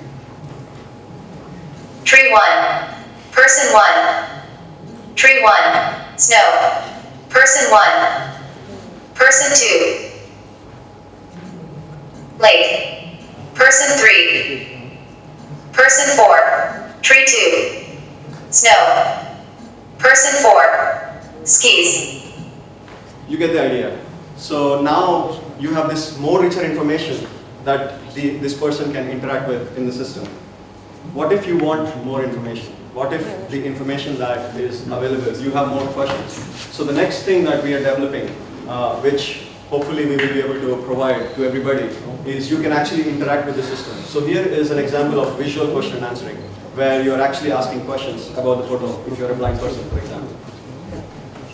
Tree 2.05 2.31
1. 2.31 2.41
Person 3.33 3.73
1. 3.73 5.15
Tree 5.15 5.43
1. 5.43 6.19
Snow. 6.19 6.83
Person 7.29 7.71
1. 7.71 8.33
Person 9.15 9.55
2. 9.55 10.11
Lake. 12.41 13.19
Person 13.55 13.99
3. 13.99 14.91
Person 15.73 16.17
4. 16.17 16.95
Tree 17.03 17.25
2. 17.27 17.82
Snow. 18.53 19.39
Person 19.99 20.43
4. 20.43 21.45
Skis. 21.45 22.23
You 23.27 23.39
get 23.39 23.53
the 23.53 23.63
idea. 23.63 23.99
So 24.37 24.83
now 24.83 25.41
you 25.59 25.73
have 25.73 25.89
this 25.89 26.19
more 26.19 26.43
richer 26.43 26.63
information 26.63 27.27
that 27.65 27.99
the, 28.15 28.37
this 28.39 28.59
person 28.59 28.93
can 28.93 29.09
interact 29.09 29.49
with 29.49 29.77
in 29.79 29.87
the 29.87 29.93
system. 29.93 30.27
What 31.15 31.33
if 31.33 31.47
you 31.47 31.57
want 31.57 32.05
more 32.05 32.23
information? 32.23 32.75
What 32.93 33.15
if 33.15 33.25
the 33.49 33.65
information 33.65 34.19
that 34.19 34.55
is 34.55 34.87
available, 34.87 35.35
you 35.41 35.51
have 35.53 35.69
more 35.69 35.87
questions? 35.89 36.35
So 36.77 36.85
the 36.85 36.93
next 36.93 37.23
thing 37.23 37.45
that 37.45 37.65
we 37.65 37.73
are 37.73 37.79
developing, 37.79 38.29
uh, 38.69 39.01
which 39.01 39.49
hopefully 39.71 40.05
we 40.05 40.17
will 40.17 40.35
be 40.35 40.41
able 40.41 40.61
to 40.61 40.83
provide 40.85 41.35
to 41.37 41.47
everybody, 41.47 41.89
is 42.27 42.51
you 42.51 42.61
can 42.61 42.71
actually 42.73 43.09
interact 43.09 43.47
with 43.47 43.57
the 43.57 43.63
system. 43.63 43.97
So 44.03 44.27
here 44.27 44.45
is 44.45 44.71
an 44.71 44.79
example 44.79 45.21
of 45.21 45.39
visual 45.39 45.73
question 45.73 46.05
answering, 46.05 46.37
where 46.75 47.03
you're 47.03 47.21
actually 47.21 47.53
asking 47.53 47.85
questions 47.85 48.29
about 48.31 48.63
the 48.63 48.69
photo, 48.69 49.03
if 49.11 49.19
you're 49.19 49.31
a 49.31 49.35
blind 49.35 49.59
person, 49.61 49.89
for 49.91 49.99
example. 49.99 50.35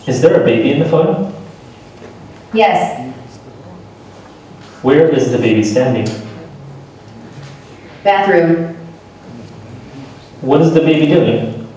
Is 0.07 0.21
there 0.21 0.41
a 0.41 0.45
baby 0.45 0.71
in 0.71 0.79
the 0.79 0.89
photo? 0.89 1.31
Yes, 2.53 3.13
Where 4.81 5.09
is 5.09 5.29
the 5.31 5.37
baby 5.37 5.63
standing? 5.63 6.07
bathroom, 8.03 8.75
What 10.41 10.61
is 10.61 10.73
the 10.73 10.79
baby 10.79 11.07
doing? 11.07 11.67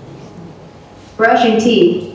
brushing 1.16 1.58
teeth, 1.58 2.14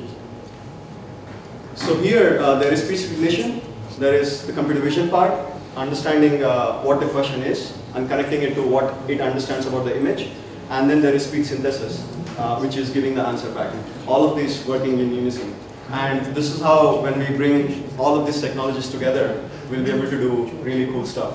So 1.76 1.96
here, 2.02 2.40
uh, 2.42 2.56
there 2.60 2.72
is 2.74 2.84
speech 2.84 3.02
recognition, 3.04 3.62
there 4.00 4.14
is 4.16 4.48
the 4.48 4.54
computer 4.54 4.80
vision 4.82 5.10
part, 5.10 5.32
understanding 5.76 6.44
uh, 6.44 6.82
what 6.82 7.00
the 7.00 7.08
question 7.08 7.44
is 7.44 7.78
and 7.94 8.10
connecting 8.10 8.42
it 8.42 8.56
to 8.56 8.64
what 8.64 8.96
it 9.08 9.22
understands 9.22 9.66
about 9.68 9.86
the 9.86 9.96
image, 9.96 10.32
and 10.70 10.90
then 10.90 11.02
there 11.02 11.14
is 11.14 11.26
speech 11.26 11.48
synthesis, 11.48 12.02
uh, 12.38 12.60
which 12.60 12.76
is 12.76 12.90
giving 12.90 13.16
the 13.16 13.22
answer 13.22 13.50
back. 13.54 13.74
All 14.08 14.30
of 14.30 14.38
these 14.38 14.66
working 14.66 15.00
in 15.00 15.14
unison. 15.14 15.56
And 15.90 16.36
this 16.36 16.52
is 16.52 16.62
how, 16.62 17.02
when 17.02 17.18
we 17.18 17.36
bring 17.38 17.90
all 17.98 18.20
of 18.20 18.26
these 18.26 18.42
technologies 18.42 18.90
together, 18.90 19.50
we'll 19.70 19.84
be 19.84 19.92
able 19.92 20.10
to 20.10 20.18
do 20.18 20.46
really 20.62 20.86
cool 20.92 21.06
stuff. 21.06 21.34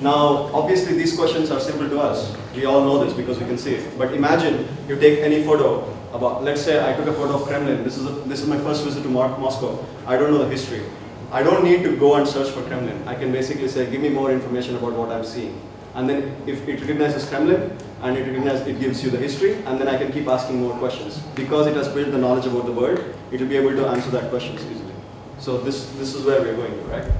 Now, 0.00 0.50
obviously 0.52 0.94
these 0.94 1.14
questions 1.16 1.52
are 1.52 1.60
simple 1.60 1.88
to 1.88 2.00
us. 2.00 2.36
We 2.56 2.64
all 2.64 2.84
know 2.84 3.04
this 3.04 3.14
because 3.14 3.38
we 3.38 3.46
can 3.46 3.56
see 3.56 3.74
it. 3.76 3.96
But 3.96 4.12
imagine 4.12 4.66
you 4.88 4.98
take 4.98 5.20
any 5.20 5.44
photo 5.44 5.84
about, 6.12 6.42
let's 6.42 6.60
say 6.60 6.82
I 6.82 6.96
took 6.96 7.06
a 7.06 7.12
photo 7.12 7.40
of 7.40 7.46
Kremlin. 7.46 7.84
This 7.84 7.96
is, 7.96 8.06
a, 8.06 8.10
this 8.28 8.40
is 8.40 8.48
my 8.48 8.58
first 8.58 8.82
visit 8.82 9.04
to 9.04 9.08
Moscow. 9.08 9.84
I 10.04 10.16
don't 10.16 10.32
know 10.32 10.38
the 10.38 10.50
history. 10.50 10.82
I 11.30 11.44
don't 11.44 11.62
need 11.62 11.84
to 11.84 11.96
go 11.96 12.16
and 12.16 12.26
search 12.26 12.50
for 12.50 12.62
Kremlin. 12.62 13.06
I 13.06 13.14
can 13.14 13.30
basically 13.30 13.68
say, 13.68 13.88
give 13.88 14.02
me 14.02 14.08
more 14.08 14.32
information 14.32 14.74
about 14.74 14.94
what 14.94 15.10
I'm 15.10 15.24
seeing. 15.24 15.58
And 15.94 16.08
then 16.08 16.36
if 16.46 16.66
it 16.66 16.80
recognizes 16.80 17.28
Kremlin, 17.28 17.76
and 18.02 18.16
it 18.16 18.26
recognizes, 18.26 18.66
it 18.66 18.80
gives 18.80 19.04
you 19.04 19.10
the 19.10 19.18
history, 19.18 19.54
and 19.66 19.78
then 19.78 19.88
I 19.88 19.96
can 19.96 20.10
keep 20.10 20.26
asking 20.26 20.60
more 20.60 20.76
questions. 20.78 21.18
Because 21.36 21.66
it 21.66 21.76
has 21.76 21.88
built 21.88 22.10
the 22.10 22.18
knowledge 22.18 22.46
about 22.46 22.66
the 22.66 22.72
world, 22.72 22.98
it 23.30 23.40
will 23.40 23.48
be 23.48 23.56
able 23.56 23.70
to 23.70 23.86
answer 23.86 24.10
that 24.10 24.30
question 24.30 24.54
easily. 24.54 24.94
So 25.38 25.58
this, 25.58 25.86
this 25.92 26.14
is 26.14 26.24
where 26.24 26.40
we're 26.40 26.56
going 26.56 26.88
right? 26.88 27.10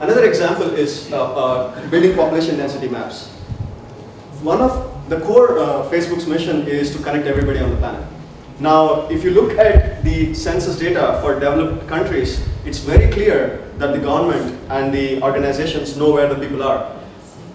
Another 0.00 0.24
example 0.24 0.70
is 0.74 1.12
uh, 1.12 1.34
uh, 1.34 1.88
building 1.88 2.14
population 2.14 2.56
density 2.56 2.88
maps. 2.88 3.28
One 4.42 4.60
of 4.60 5.08
the 5.08 5.20
core 5.20 5.58
uh, 5.58 5.88
Facebook's 5.90 6.26
mission 6.26 6.66
is 6.66 6.94
to 6.96 7.02
connect 7.02 7.26
everybody 7.26 7.58
on 7.58 7.70
the 7.70 7.76
planet. 7.76 8.06
Now, 8.60 9.08
if 9.08 9.24
you 9.24 9.30
look 9.30 9.58
at 9.58 10.04
the 10.04 10.32
census 10.34 10.78
data 10.78 11.18
for 11.22 11.34
developed 11.34 11.88
countries, 11.88 12.46
it's 12.64 12.78
very 12.78 13.10
clear 13.10 13.66
that 13.78 13.92
the 13.92 13.98
government 13.98 14.58
and 14.70 14.92
the 14.92 15.22
organizations 15.22 15.96
know 15.96 16.12
where 16.12 16.32
the 16.32 16.36
people 16.36 16.62
are. 16.62 16.99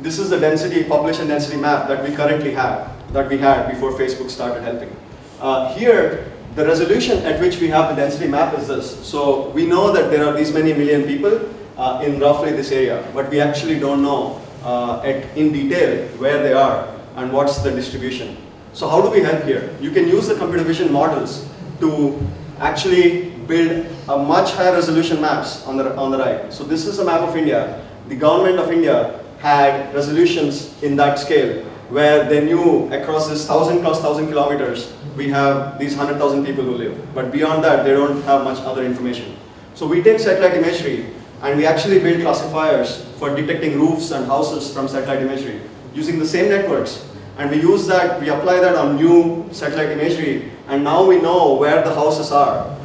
This 0.05 0.19
is 0.19 0.29
the 0.29 0.39
density, 0.39 0.83
population 0.83 1.27
density 1.27 1.57
map 1.57 1.87
that 1.87 2.07
we 2.07 2.15
currently 2.15 2.51
have, 2.51 2.91
that 3.11 3.27
we 3.27 3.39
had 3.39 3.71
before 3.71 3.91
Facebook 3.91 4.29
started 4.29 4.61
helping. 4.61 4.95
Uh, 5.41 5.73
here, 5.73 6.31
the 6.53 6.63
resolution 6.63 7.17
at 7.25 7.41
which 7.41 7.59
we 7.59 7.69
have 7.69 7.89
the 7.89 7.95
density 7.99 8.27
map 8.27 8.55
is 8.55 8.67
this. 8.67 9.03
So 9.03 9.49
we 9.49 9.65
know 9.65 9.91
that 9.93 10.11
there 10.11 10.23
are 10.27 10.37
these 10.37 10.53
many 10.53 10.73
million 10.73 11.05
people 11.05 11.49
uh, 11.75 12.03
in 12.05 12.19
roughly 12.19 12.51
this 12.51 12.71
area, 12.71 13.03
but 13.15 13.31
we 13.31 13.41
actually 13.41 13.79
don't 13.79 14.03
know 14.03 14.39
uh, 14.63 15.01
at, 15.03 15.35
in 15.35 15.51
detail 15.51 16.07
where 16.19 16.37
they 16.43 16.53
are 16.53 16.87
and 17.15 17.33
what's 17.33 17.57
the 17.63 17.71
distribution. 17.71 18.37
So 18.73 18.87
how 18.87 19.01
do 19.01 19.09
we 19.09 19.21
help 19.21 19.43
here? 19.45 19.75
You 19.81 19.89
can 19.89 20.07
use 20.07 20.27
the 20.27 20.35
computer 20.35 20.63
vision 20.63 20.93
models 20.93 21.49
to 21.79 22.21
actually 22.59 23.31
build 23.47 23.87
a 24.07 24.19
much 24.19 24.51
higher 24.51 24.73
resolution 24.73 25.19
maps 25.19 25.65
on 25.65 25.77
the, 25.77 25.97
on 25.97 26.11
the 26.11 26.19
right. 26.19 26.53
So 26.53 26.63
this 26.63 26.85
is 26.85 26.99
a 26.99 27.03
map 27.03 27.21
of 27.21 27.35
India. 27.35 27.83
The 28.07 28.15
government 28.15 28.59
of 28.59 28.71
India 28.71 29.24
had 29.45 29.93
resolutions 29.93 30.73
in 30.81 30.95
that 30.95 31.19
scale 31.19 31.63
where 31.93 32.27
they 32.27 32.43
knew 32.43 32.91
across 32.91 33.29
this 33.29 33.45
thousand 33.45 33.81
plus 33.81 34.01
thousand 34.01 34.27
kilometers 34.27 34.91
we 35.15 35.29
have 35.29 35.77
these 35.79 35.95
100,000 35.95 36.43
people 36.43 36.63
who 36.63 36.75
live. 36.75 37.13
But 37.13 37.31
beyond 37.31 37.63
that, 37.63 37.85
they 37.85 37.91
don't 37.91 38.21
have 38.23 38.43
much 38.43 38.57
other 38.59 38.83
information. 38.83 39.37
So 39.75 39.85
we 39.85 40.01
take 40.01 40.19
satellite 40.19 40.57
imagery 40.57 41.13
and 41.43 41.57
we 41.57 41.67
actually 41.67 41.99
build 41.99 42.21
classifiers 42.21 43.05
for 43.19 43.35
detecting 43.35 43.79
roofs 43.79 44.11
and 44.11 44.25
houses 44.25 44.73
from 44.73 44.87
satellite 44.87 45.21
imagery 45.21 45.61
using 45.93 46.17
the 46.17 46.25
same 46.25 46.49
networks. 46.49 47.07
And 47.37 47.51
we 47.51 47.61
use 47.61 47.85
that, 47.87 48.19
we 48.19 48.29
apply 48.29 48.59
that 48.61 48.75
on 48.75 48.95
new 48.95 49.47
satellite 49.51 49.91
imagery 49.91 50.51
and 50.67 50.83
now 50.83 51.05
we 51.05 51.21
know 51.21 51.53
where 51.53 51.83
the 51.83 51.93
houses 51.93 52.31
are. 52.31 52.75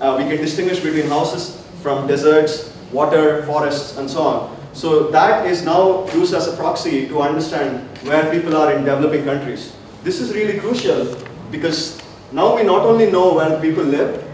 Uh, 0.00 0.16
we 0.18 0.24
can 0.28 0.36
distinguish 0.36 0.80
between 0.80 1.06
houses 1.06 1.66
from 1.82 2.06
deserts, 2.06 2.76
water, 2.92 3.42
forests, 3.46 3.96
and 3.96 4.08
so 4.10 4.20
on. 4.22 4.59
So 4.72 5.08
that 5.10 5.46
is 5.46 5.64
now 5.64 6.06
used 6.14 6.32
as 6.34 6.46
a 6.46 6.56
proxy 6.56 7.08
to 7.08 7.20
understand 7.20 7.86
where 8.06 8.30
people 8.30 8.56
are 8.56 8.72
in 8.72 8.84
developing 8.84 9.24
countries. 9.24 9.74
This 10.02 10.20
is 10.20 10.32
really 10.34 10.58
crucial 10.58 11.16
because 11.50 12.00
now 12.32 12.56
we 12.56 12.62
not 12.62 12.82
only 12.86 13.10
know 13.10 13.34
where 13.34 13.60
people 13.60 13.84
live, 13.84 14.24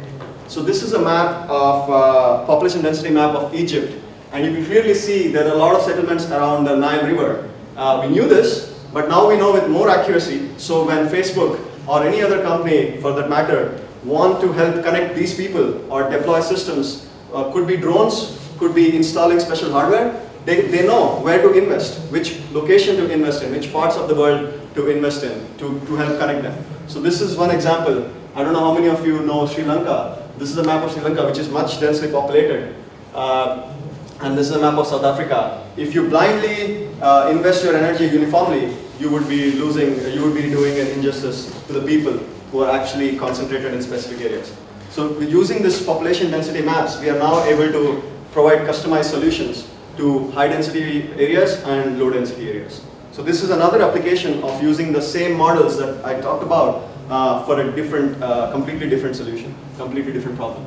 so 0.48 0.62
this 0.62 0.82
is 0.82 0.92
a 0.92 1.00
map 1.00 1.48
of 1.50 1.90
uh, 1.90 2.46
population 2.46 2.82
density 2.82 3.10
map 3.10 3.34
of 3.34 3.54
Egypt. 3.54 3.92
And 4.32 4.44
you 4.44 4.52
can 4.52 4.64
clearly 4.66 4.94
see 4.94 5.28
there 5.28 5.48
are 5.48 5.54
a 5.54 5.56
lot 5.56 5.74
of 5.74 5.82
settlements 5.82 6.30
around 6.30 6.64
the 6.64 6.76
Nile 6.76 7.06
River. 7.06 7.48
Uh, 7.76 8.04
we 8.04 8.12
knew 8.12 8.28
this, 8.28 8.78
but 8.92 9.08
now 9.08 9.28
we 9.28 9.36
know 9.36 9.52
with 9.52 9.68
more 9.68 9.88
accuracy. 9.88 10.50
So 10.58 10.86
when 10.86 11.08
Facebook 11.08 11.58
or 11.88 12.04
any 12.04 12.22
other 12.22 12.42
company 12.42 13.00
for 13.00 13.12
that 13.12 13.28
matter 13.28 13.80
want 14.04 14.40
to 14.40 14.52
help 14.52 14.84
connect 14.84 15.16
these 15.16 15.34
people 15.34 15.90
or 15.90 16.08
deploy 16.10 16.40
systems, 16.40 17.08
uh, 17.32 17.50
could 17.52 17.66
be 17.66 17.76
drones, 17.76 18.38
could 18.58 18.74
be 18.74 18.94
installing 18.96 19.40
special 19.40 19.72
hardware. 19.72 20.25
They, 20.46 20.60
they 20.68 20.86
know 20.86 21.18
where 21.22 21.42
to 21.42 21.52
invest, 21.54 21.98
which 22.12 22.40
location 22.52 22.96
to 22.98 23.10
invest 23.10 23.42
in, 23.42 23.50
which 23.50 23.72
parts 23.72 23.96
of 23.96 24.06
the 24.06 24.14
world 24.14 24.60
to 24.76 24.88
invest 24.88 25.24
in 25.24 25.34
to, 25.58 25.80
to 25.80 25.96
help 25.96 26.20
connect 26.20 26.44
them. 26.44 26.64
So 26.86 27.00
this 27.00 27.20
is 27.20 27.36
one 27.36 27.50
example. 27.50 28.08
I 28.36 28.44
don't 28.44 28.52
know 28.52 28.60
how 28.60 28.72
many 28.72 28.86
of 28.86 29.04
you 29.04 29.18
know 29.22 29.48
Sri 29.48 29.64
Lanka. 29.64 30.24
This 30.38 30.50
is 30.50 30.58
a 30.58 30.62
map 30.62 30.84
of 30.84 30.92
Sri 30.92 31.02
Lanka, 31.02 31.26
which 31.26 31.38
is 31.38 31.48
much 31.48 31.80
densely 31.80 32.12
populated. 32.12 32.76
Uh, 33.12 33.74
and 34.20 34.38
this 34.38 34.48
is 34.48 34.54
a 34.54 34.60
map 34.60 34.78
of 34.78 34.86
South 34.86 35.02
Africa. 35.02 35.66
If 35.76 35.96
you 35.96 36.08
blindly 36.08 36.94
uh, 37.02 37.28
invest 37.28 37.64
your 37.64 37.74
energy 37.74 38.06
uniformly, 38.06 38.76
you 39.00 39.10
would 39.10 39.28
be 39.28 39.50
losing, 39.50 40.00
you 40.14 40.22
would 40.22 40.34
be 40.34 40.42
doing 40.42 40.78
an 40.78 40.86
injustice 40.88 41.50
to 41.66 41.72
the 41.72 41.84
people 41.84 42.12
who 42.52 42.60
are 42.60 42.70
actually 42.70 43.18
concentrated 43.18 43.74
in 43.74 43.82
specific 43.82 44.24
areas. 44.24 44.56
So 44.90 45.18
using 45.18 45.60
this 45.60 45.84
population 45.84 46.30
density 46.30 46.62
maps, 46.62 47.00
we 47.00 47.10
are 47.10 47.18
now 47.18 47.42
able 47.42 47.72
to 47.72 48.00
provide 48.30 48.60
customized 48.60 49.10
solutions 49.10 49.66
to 49.96 50.30
high 50.32 50.48
density 50.48 51.10
areas 51.14 51.62
and 51.64 51.98
low 51.98 52.10
density 52.10 52.48
areas. 52.48 52.82
So 53.12 53.22
this 53.22 53.42
is 53.42 53.50
another 53.50 53.80
application 53.80 54.42
of 54.42 54.62
using 54.62 54.92
the 54.92 55.00
same 55.00 55.36
models 55.36 55.78
that 55.78 56.04
I 56.04 56.20
talked 56.20 56.42
about 56.42 56.88
uh, 57.08 57.44
for 57.44 57.60
a 57.60 57.72
different, 57.72 58.22
uh, 58.22 58.52
completely 58.52 58.90
different 58.90 59.16
solution, 59.16 59.54
completely 59.78 60.12
different 60.12 60.36
problem. 60.36 60.66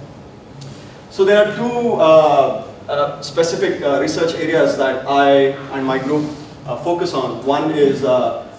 So 1.12 1.25
there 1.25 1.45
are 1.45 1.55
two 1.55 1.93
uh, 1.93 2.65
uh 2.89 3.21
specific 3.21 3.83
uh, 3.83 4.00
research 4.01 4.33
areas 4.33 4.77
that 4.77 5.05
I 5.07 5.53
and 5.77 5.86
my 5.86 6.00
group 6.00 6.25
uh, 6.65 6.75
focus 6.77 7.13
on. 7.13 7.45
One 7.45 7.69
is 7.71 8.01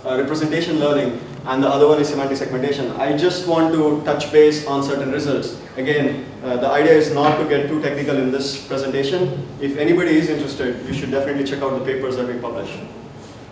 representation 0.04 0.78
learning 0.78 1.20
and 1.46 1.62
the 1.62 1.68
other 1.68 1.88
one 1.88 2.00
is 2.00 2.08
semantic 2.08 2.36
segmentation. 2.36 2.90
I 2.92 3.16
just 3.16 3.48
want 3.48 3.74
to 3.74 4.02
touch 4.04 4.30
base 4.30 4.66
on 4.66 4.84
certain 4.84 5.10
results. 5.10 5.58
Again, 5.76 6.26
uh, 6.42 6.56
the 6.56 6.68
idea 6.68 6.92
is 6.92 7.12
not 7.12 7.38
to 7.38 7.48
get 7.48 7.68
too 7.68 7.82
technical 7.82 8.16
in 8.16 8.30
this 8.30 8.66
presentation. 8.66 9.46
If 9.60 9.76
anybody 9.76 10.16
is 10.16 10.30
interested, 10.30 10.86
you 10.86 10.94
should 10.94 11.10
definitely 11.10 11.44
check 11.44 11.62
out 11.62 11.78
the 11.78 11.84
papers 11.84 12.16
that 12.16 12.26
we 12.26 12.40
publish. 12.40 12.70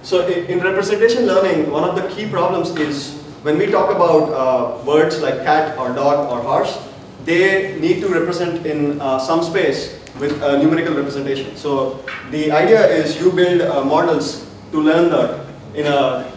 So 0.02 0.26
in, 0.26 0.60
representation 0.60 1.26
learning, 1.26 1.70
one 1.70 1.84
of 1.84 1.96
the 1.96 2.08
key 2.08 2.28
problems 2.28 2.70
is 2.76 3.20
when 3.42 3.58
we 3.58 3.66
talk 3.66 3.94
about 3.94 4.32
uh, 4.32 4.84
words 4.84 5.20
like 5.20 5.42
cat 5.44 5.76
or 5.78 5.92
dog 5.92 6.30
or 6.30 6.42
horse, 6.42 6.78
they 7.24 7.78
need 7.78 8.00
to 8.00 8.08
represent 8.08 8.64
in 8.64 9.00
uh, 9.00 9.18
some 9.18 9.42
space 9.42 10.00
with 10.18 10.42
a 10.42 10.58
numerical 10.58 10.94
representation. 10.94 11.56
So 11.56 12.02
the 12.30 12.50
idea 12.52 12.86
is 12.86 13.20
you 13.20 13.30
build 13.32 13.60
uh, 13.60 13.84
models 13.84 14.48
to 14.72 14.80
learn 14.80 15.10
that 15.10 15.44
in 15.74 15.86
a 15.86 16.32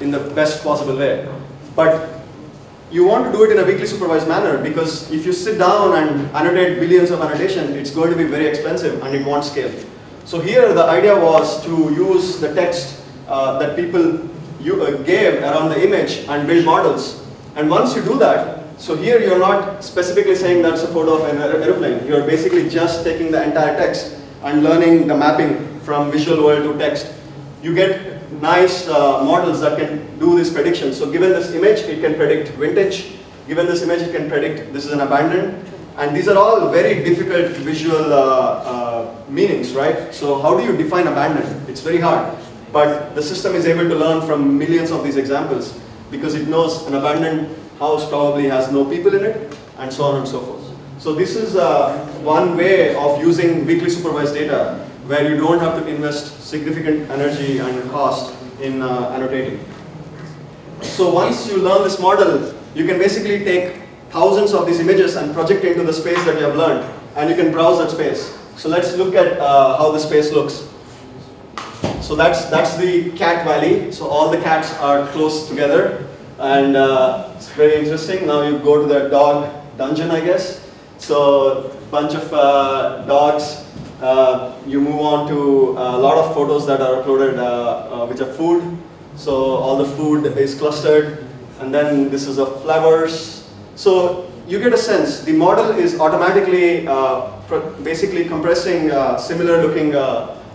in 0.00 0.10
the 0.10 0.20
best 0.34 0.62
possible 0.62 0.96
way. 0.96 1.26
But 1.74 2.13
you 2.94 3.04
want 3.04 3.26
to 3.26 3.32
do 3.32 3.42
it 3.42 3.50
in 3.50 3.58
a 3.58 3.64
weekly 3.66 3.86
supervised 3.86 4.28
manner 4.28 4.56
because 4.62 5.10
if 5.10 5.26
you 5.26 5.32
sit 5.32 5.58
down 5.58 5.96
and 5.98 6.30
annotate 6.30 6.78
billions 6.78 7.10
of 7.10 7.20
annotation, 7.20 7.72
it's 7.72 7.90
going 7.90 8.08
to 8.08 8.16
be 8.16 8.22
very 8.22 8.46
expensive 8.46 9.02
and 9.02 9.16
it 9.16 9.26
won't 9.26 9.44
scale. 9.44 9.72
So 10.24 10.38
here 10.40 10.72
the 10.72 10.84
idea 10.84 11.16
was 11.18 11.60
to 11.64 11.70
use 11.92 12.38
the 12.38 12.54
text 12.54 13.02
uh, 13.26 13.58
that 13.58 13.74
people 13.74 14.30
you, 14.60 14.80
uh, 14.80 14.92
gave 15.02 15.42
around 15.42 15.70
the 15.70 15.84
image 15.84 16.18
and 16.28 16.46
build 16.46 16.64
models. 16.64 17.26
And 17.56 17.68
once 17.68 17.96
you 17.96 18.02
do 18.04 18.16
that, 18.20 18.62
so 18.78 18.94
here 18.96 19.20
you're 19.20 19.40
not 19.40 19.82
specifically 19.82 20.36
saying 20.36 20.62
that's 20.62 20.84
a 20.84 20.88
photo 20.88 21.16
of 21.16 21.28
an 21.34 21.38
aeroplane. 21.38 22.06
You're 22.06 22.24
basically 22.24 22.68
just 22.70 23.02
taking 23.02 23.32
the 23.32 23.42
entire 23.42 23.76
text 23.76 24.16
and 24.44 24.62
learning 24.62 25.08
the 25.08 25.16
mapping 25.16 25.80
from 25.80 26.12
visual 26.12 26.44
world 26.44 26.62
to 26.62 26.78
text. 26.78 27.12
You 27.60 27.74
get 27.74 28.13
nice 28.32 28.88
uh, 28.88 29.24
models 29.24 29.60
that 29.60 29.78
can 29.78 30.18
do 30.18 30.36
this 30.36 30.52
prediction. 30.52 30.92
So 30.92 31.10
given 31.10 31.30
this 31.30 31.52
image, 31.52 31.80
it 31.80 32.00
can 32.00 32.14
predict 32.14 32.56
vintage. 32.56 33.12
Given 33.46 33.66
this 33.66 33.82
image, 33.82 34.02
it 34.02 34.14
can 34.14 34.28
predict 34.28 34.72
this 34.72 34.86
is 34.86 34.92
an 34.92 35.00
abandoned. 35.00 35.64
And 35.96 36.16
these 36.16 36.28
are 36.28 36.36
all 36.36 36.70
very 36.70 37.04
difficult 37.04 37.52
visual 37.58 38.12
uh, 38.12 38.16
uh, 38.16 39.14
meanings, 39.28 39.74
right? 39.74 40.12
So 40.12 40.40
how 40.40 40.58
do 40.58 40.64
you 40.64 40.76
define 40.76 41.06
abandoned? 41.06 41.68
It's 41.68 41.80
very 41.80 42.00
hard. 42.00 42.36
But 42.72 43.14
the 43.14 43.22
system 43.22 43.54
is 43.54 43.66
able 43.66 43.88
to 43.88 43.94
learn 43.94 44.26
from 44.26 44.58
millions 44.58 44.90
of 44.90 45.04
these 45.04 45.16
examples 45.16 45.78
because 46.10 46.34
it 46.34 46.48
knows 46.48 46.84
an 46.86 46.94
abandoned 46.94 47.56
house 47.78 48.08
probably 48.08 48.48
has 48.48 48.72
no 48.72 48.84
people 48.84 49.14
in 49.14 49.24
it 49.24 49.56
and 49.78 49.92
so 49.92 50.04
on 50.04 50.16
and 50.16 50.26
so 50.26 50.40
forth. 50.40 50.64
So 50.98 51.14
this 51.14 51.36
is 51.36 51.54
uh, 51.54 51.96
one 52.22 52.56
way 52.56 52.94
of 52.96 53.20
using 53.20 53.66
weakly 53.66 53.90
supervised 53.90 54.34
data 54.34 54.83
where 55.06 55.28
you 55.28 55.36
don't 55.36 55.58
have 55.58 55.82
to 55.82 55.86
invest 55.86 56.42
significant 56.42 57.10
energy 57.10 57.58
and 57.58 57.90
cost 57.90 58.34
in 58.60 58.80
uh, 58.80 59.10
annotating. 59.10 59.60
So 60.80 61.12
once 61.12 61.48
you 61.48 61.58
learn 61.58 61.82
this 61.84 61.98
model, 61.98 62.54
you 62.74 62.86
can 62.86 62.98
basically 62.98 63.44
take 63.44 63.82
thousands 64.10 64.52
of 64.52 64.66
these 64.66 64.80
images 64.80 65.16
and 65.16 65.34
project 65.34 65.64
into 65.64 65.82
the 65.82 65.92
space 65.92 66.22
that 66.24 66.38
you 66.38 66.44
have 66.44 66.56
learned, 66.56 66.88
and 67.16 67.28
you 67.28 67.36
can 67.36 67.52
browse 67.52 67.78
that 67.78 67.90
space. 67.90 68.38
So 68.56 68.68
let's 68.68 68.96
look 68.96 69.14
at 69.14 69.38
uh, 69.38 69.76
how 69.76 69.90
the 69.92 69.98
space 69.98 70.32
looks. 70.32 70.68
So 72.00 72.14
that's, 72.14 72.46
that's 72.46 72.76
the 72.76 73.10
cat 73.12 73.44
valley. 73.44 73.90
So 73.90 74.06
all 74.06 74.30
the 74.30 74.40
cats 74.40 74.72
are 74.74 75.06
close 75.08 75.48
together, 75.48 76.06
and 76.38 76.76
uh, 76.76 77.32
it's 77.36 77.48
very 77.50 77.76
interesting. 77.76 78.26
Now 78.26 78.42
you 78.42 78.58
go 78.58 78.80
to 78.80 78.86
the 78.86 79.08
dog 79.08 79.52
dungeon, 79.76 80.10
I 80.10 80.20
guess. 80.20 80.64
So 80.98 81.76
bunch 81.90 82.14
of 82.14 82.32
uh, 82.32 83.04
dogs 83.06 83.63
uh, 84.04 84.54
you 84.66 84.80
move 84.82 85.00
on 85.00 85.26
to 85.26 85.70
a 85.70 85.96
lot 85.96 86.18
of 86.18 86.34
photos 86.34 86.66
that 86.66 86.82
are 86.82 87.02
uploaded 87.02 87.38
uh, 87.38 87.44
uh, 87.44 88.06
which 88.06 88.20
are 88.20 88.30
food. 88.34 88.76
So 89.16 89.32
all 89.34 89.78
the 89.78 89.88
food 89.96 90.26
is 90.36 90.54
clustered 90.54 91.24
and 91.60 91.72
then 91.72 92.10
this 92.10 92.26
is 92.26 92.38
of 92.38 92.60
flowers. 92.62 93.48
So 93.76 94.30
you 94.46 94.58
get 94.58 94.74
a 94.74 94.76
sense, 94.76 95.20
the 95.20 95.32
model 95.32 95.70
is 95.70 95.98
automatically 95.98 96.84
basically 97.82 98.26
compressing 98.26 98.90
similar 99.18 99.62
looking 99.66 99.96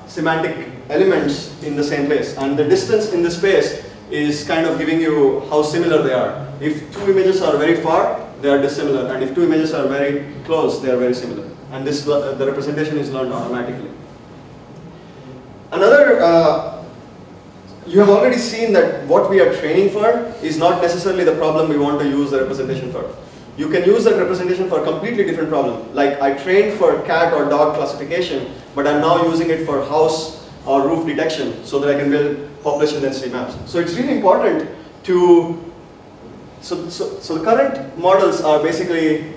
semantic 0.06 0.68
elements 0.90 1.64
in 1.64 1.76
the 1.76 1.84
same 1.84 2.06
place 2.06 2.38
and 2.38 2.58
the 2.58 2.66
distance 2.66 3.14
in 3.14 3.24
the 3.24 3.32
space 3.32 3.84
is 4.12 4.46
kind 4.46 4.68
of 4.68 4.78
giving 4.78 5.02
you 5.02 5.40
how 5.50 5.64
similar 5.64 6.04
they 6.04 6.14
are. 6.14 6.48
If 6.62 6.94
two 6.94 7.12
images 7.12 7.42
are 7.42 7.58
very 7.58 7.82
far, 7.82 8.28
they 8.42 8.50
are 8.50 8.62
dissimilar 8.62 9.12
and 9.12 9.24
if 9.24 9.34
two 9.34 9.44
images 9.44 9.74
are 9.74 9.88
very 9.88 10.34
close, 10.46 10.82
they 10.82 10.92
are 10.92 10.98
very 10.98 11.16
similar 11.16 11.50
and 11.72 11.86
this 11.86 12.08
uh, 12.08 12.34
the 12.34 12.46
representation 12.46 12.98
is 12.98 13.12
learned 13.12 13.34
automatically. 13.34 13.90
Another, 15.72 16.20
uh, 16.22 16.84
you 17.86 18.00
have 18.00 18.10
already 18.10 18.38
seen 18.38 18.74
that 18.74 19.06
what 19.08 19.30
we 19.30 19.40
are 19.40 19.54
training 19.58 19.92
for 19.92 20.34
is 20.42 20.58
not 20.58 20.82
necessarily 20.82 21.24
the 21.24 21.36
problem 21.36 21.70
we 21.70 21.78
want 21.78 22.00
to 22.00 22.08
use 22.08 22.32
the 22.32 22.40
representation 22.42 22.92
for. 22.92 23.16
You 23.58 23.70
can 23.70 23.84
use 23.84 24.04
that 24.06 24.18
representation 24.18 24.70
for 24.70 24.82
a 24.82 24.84
completely 24.84 25.26
different 25.26 25.50
problem. 25.50 25.94
Like 25.94 26.22
I 26.22 26.34
trained 26.34 26.80
for 26.80 27.02
cat 27.02 27.34
or 27.34 27.50
dog 27.50 27.76
classification, 27.76 28.54
but 28.74 28.88
I'm 28.88 29.02
now 29.02 29.26
using 29.26 29.50
it 29.50 29.66
for 29.66 29.84
house 29.86 30.50
or 30.66 30.88
roof 30.88 31.06
detection 31.06 31.64
so 31.66 31.80
that 31.80 31.96
I 31.96 32.00
can 32.00 32.10
build 32.10 32.50
population 32.64 33.02
density 33.02 33.32
maps. 33.32 33.56
So 33.70 33.80
it's 33.80 33.96
really 33.96 34.16
important 34.16 34.70
to, 35.04 35.72
so, 36.62 36.90
so, 36.90 37.20
so 37.20 37.38
the 37.38 37.44
current 37.44 37.98
models 37.98 38.42
are 38.42 38.62
basically 38.62 39.34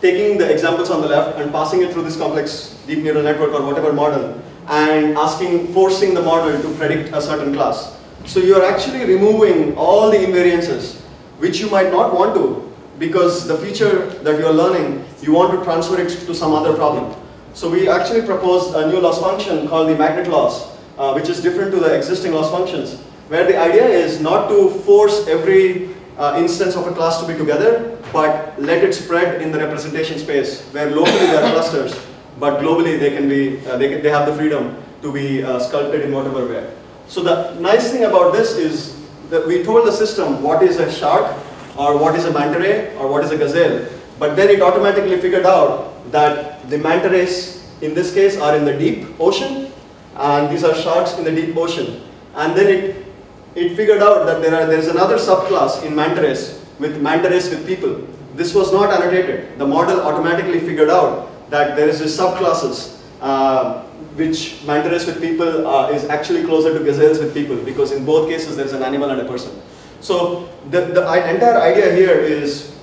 taking 0.00 0.38
the 0.38 0.50
examples 0.50 0.90
on 0.90 1.00
the 1.00 1.08
left 1.08 1.38
and 1.38 1.52
passing 1.52 1.82
it 1.82 1.92
through 1.92 2.02
this 2.02 2.16
complex 2.16 2.78
deep 2.86 3.02
neural 3.02 3.22
network 3.22 3.52
or 3.52 3.62
whatever 3.62 3.92
model 3.92 4.40
and 4.68 5.16
asking, 5.18 5.72
forcing 5.72 6.14
the 6.14 6.22
model 6.22 6.60
to 6.60 6.74
predict 6.76 7.14
a 7.14 7.20
certain 7.20 7.52
class. 7.52 7.98
So 8.24 8.40
you're 8.40 8.64
actually 8.64 9.04
removing 9.04 9.76
all 9.76 10.10
the 10.10 10.18
invariances 10.18 11.00
which 11.38 11.58
you 11.60 11.68
might 11.70 11.90
not 11.90 12.14
want 12.14 12.34
to 12.34 12.70
because 12.98 13.48
the 13.48 13.56
feature 13.56 14.06
that 14.22 14.38
you're 14.38 14.52
learning, 14.52 15.04
you 15.22 15.32
want 15.32 15.58
to 15.58 15.64
transfer 15.64 15.98
it 16.00 16.10
to 16.10 16.34
some 16.34 16.52
other 16.52 16.74
problem. 16.74 17.16
So 17.54 17.68
we 17.68 17.88
actually 17.88 18.22
proposed 18.22 18.74
a 18.76 18.86
new 18.88 19.00
loss 19.00 19.20
function 19.20 19.66
called 19.66 19.88
the 19.88 19.96
magnet 19.96 20.28
loss, 20.28 20.76
uh, 20.98 21.12
which 21.14 21.28
is 21.28 21.42
different 21.42 21.72
to 21.72 21.80
the 21.80 21.96
existing 21.96 22.32
loss 22.32 22.50
functions, 22.50 23.00
where 23.28 23.44
the 23.44 23.58
idea 23.58 23.88
is 23.88 24.20
not 24.20 24.48
to 24.48 24.70
force 24.84 25.26
every 25.26 25.94
uh, 26.18 26.36
instance 26.38 26.76
of 26.76 26.86
a 26.86 26.92
class 26.92 27.20
to 27.22 27.26
be 27.26 27.36
together, 27.36 27.98
but 28.12 28.60
let 28.60 28.82
it 28.84 28.94
spread 28.94 29.40
in 29.40 29.52
the 29.52 29.58
representation 29.58 30.18
space 30.18 30.62
where 30.72 30.90
locally 30.90 31.26
there 31.26 31.42
are 31.44 31.52
clusters, 31.54 31.94
but 32.38 32.60
globally 32.60 32.98
they 32.98 33.10
can 33.10 33.28
be, 33.28 33.64
uh, 33.66 33.76
they, 33.76 33.88
can, 33.88 34.02
they 34.02 34.10
have 34.10 34.26
the 34.26 34.34
freedom 34.34 34.76
to 35.02 35.12
be 35.12 35.42
uh, 35.42 35.58
sculpted 35.58 36.02
in 36.02 36.12
whatever 36.12 36.46
way. 36.46 36.70
So 37.06 37.22
the 37.22 37.58
nice 37.60 37.90
thing 37.90 38.04
about 38.04 38.32
this 38.32 38.56
is 38.56 39.00
that 39.30 39.46
we 39.46 39.62
told 39.62 39.86
the 39.86 39.92
system 39.92 40.42
what 40.42 40.62
is 40.62 40.78
a 40.78 40.90
shark, 40.92 41.36
or 41.76 41.96
what 41.96 42.14
is 42.14 42.24
a 42.24 42.32
manta 42.32 42.58
ray, 42.58 42.96
or 42.96 43.08
what 43.10 43.24
is 43.24 43.30
a 43.30 43.38
gazelle, 43.38 43.86
but 44.18 44.36
then 44.36 44.50
it 44.50 44.60
automatically 44.60 45.20
figured 45.20 45.46
out 45.46 46.10
that 46.12 46.68
the 46.68 46.78
manta 46.78 47.08
rays 47.08 47.66
in 47.80 47.94
this 47.94 48.12
case 48.12 48.38
are 48.38 48.56
in 48.56 48.64
the 48.64 48.76
deep 48.76 49.08
ocean, 49.18 49.72
and 50.16 50.50
these 50.50 50.64
are 50.64 50.74
sharks 50.74 51.16
in 51.16 51.24
the 51.24 51.30
deep 51.30 51.56
ocean. 51.56 52.02
And 52.34 52.56
then 52.56 52.66
it 52.66 53.06
it 53.54 53.74
figured 53.74 54.02
out 54.02 54.26
that 54.26 54.42
there, 54.42 54.54
are, 54.54 54.66
there 54.66 54.78
is 54.78 54.86
another 54.86 55.16
subclass 55.16 55.84
in 55.84 55.94
manta 55.94 56.22
rays 56.22 56.59
with 56.80 57.00
manta 57.00 57.28
rays 57.28 57.50
with 57.50 57.66
people. 57.66 58.06
This 58.34 58.54
was 58.54 58.72
not 58.72 58.90
annotated. 58.92 59.58
The 59.58 59.66
model 59.66 60.00
automatically 60.00 60.60
figured 60.60 60.90
out 60.90 61.28
that 61.50 61.76
there 61.76 61.88
is 61.88 61.98
this 61.98 62.18
subclasses 62.18 62.98
uh, 63.20 63.82
which 64.14 64.64
manta 64.64 64.90
rays 64.90 65.06
with 65.06 65.20
people 65.20 65.66
uh, 65.66 65.90
is 65.90 66.04
actually 66.06 66.44
closer 66.44 66.76
to 66.76 66.84
gazelles 66.84 67.18
with 67.18 67.34
people 67.34 67.56
because 67.56 67.92
in 67.92 68.04
both 68.04 68.28
cases 68.28 68.56
there 68.56 68.66
is 68.66 68.72
an 68.72 68.82
animal 68.82 69.10
and 69.10 69.20
a 69.20 69.24
person. 69.24 69.60
So 70.00 70.48
the, 70.70 70.80
the 70.86 71.02
entire 71.30 71.60
idea 71.60 71.92
here 71.94 72.18
is 72.18 72.74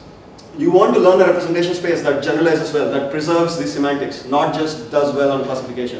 you 0.57 0.71
want 0.71 0.93
to 0.93 0.99
learn 0.99 1.21
a 1.21 1.25
representation 1.25 1.73
space 1.73 2.01
that 2.03 2.23
generalizes 2.23 2.73
well, 2.73 2.91
that 2.91 3.12
preserves 3.12 3.57
the 3.57 3.67
semantics, 3.67 4.25
not 4.25 4.53
just 4.53 4.91
does 4.91 5.15
well 5.15 5.31
on 5.31 5.43
classification. 5.43 5.99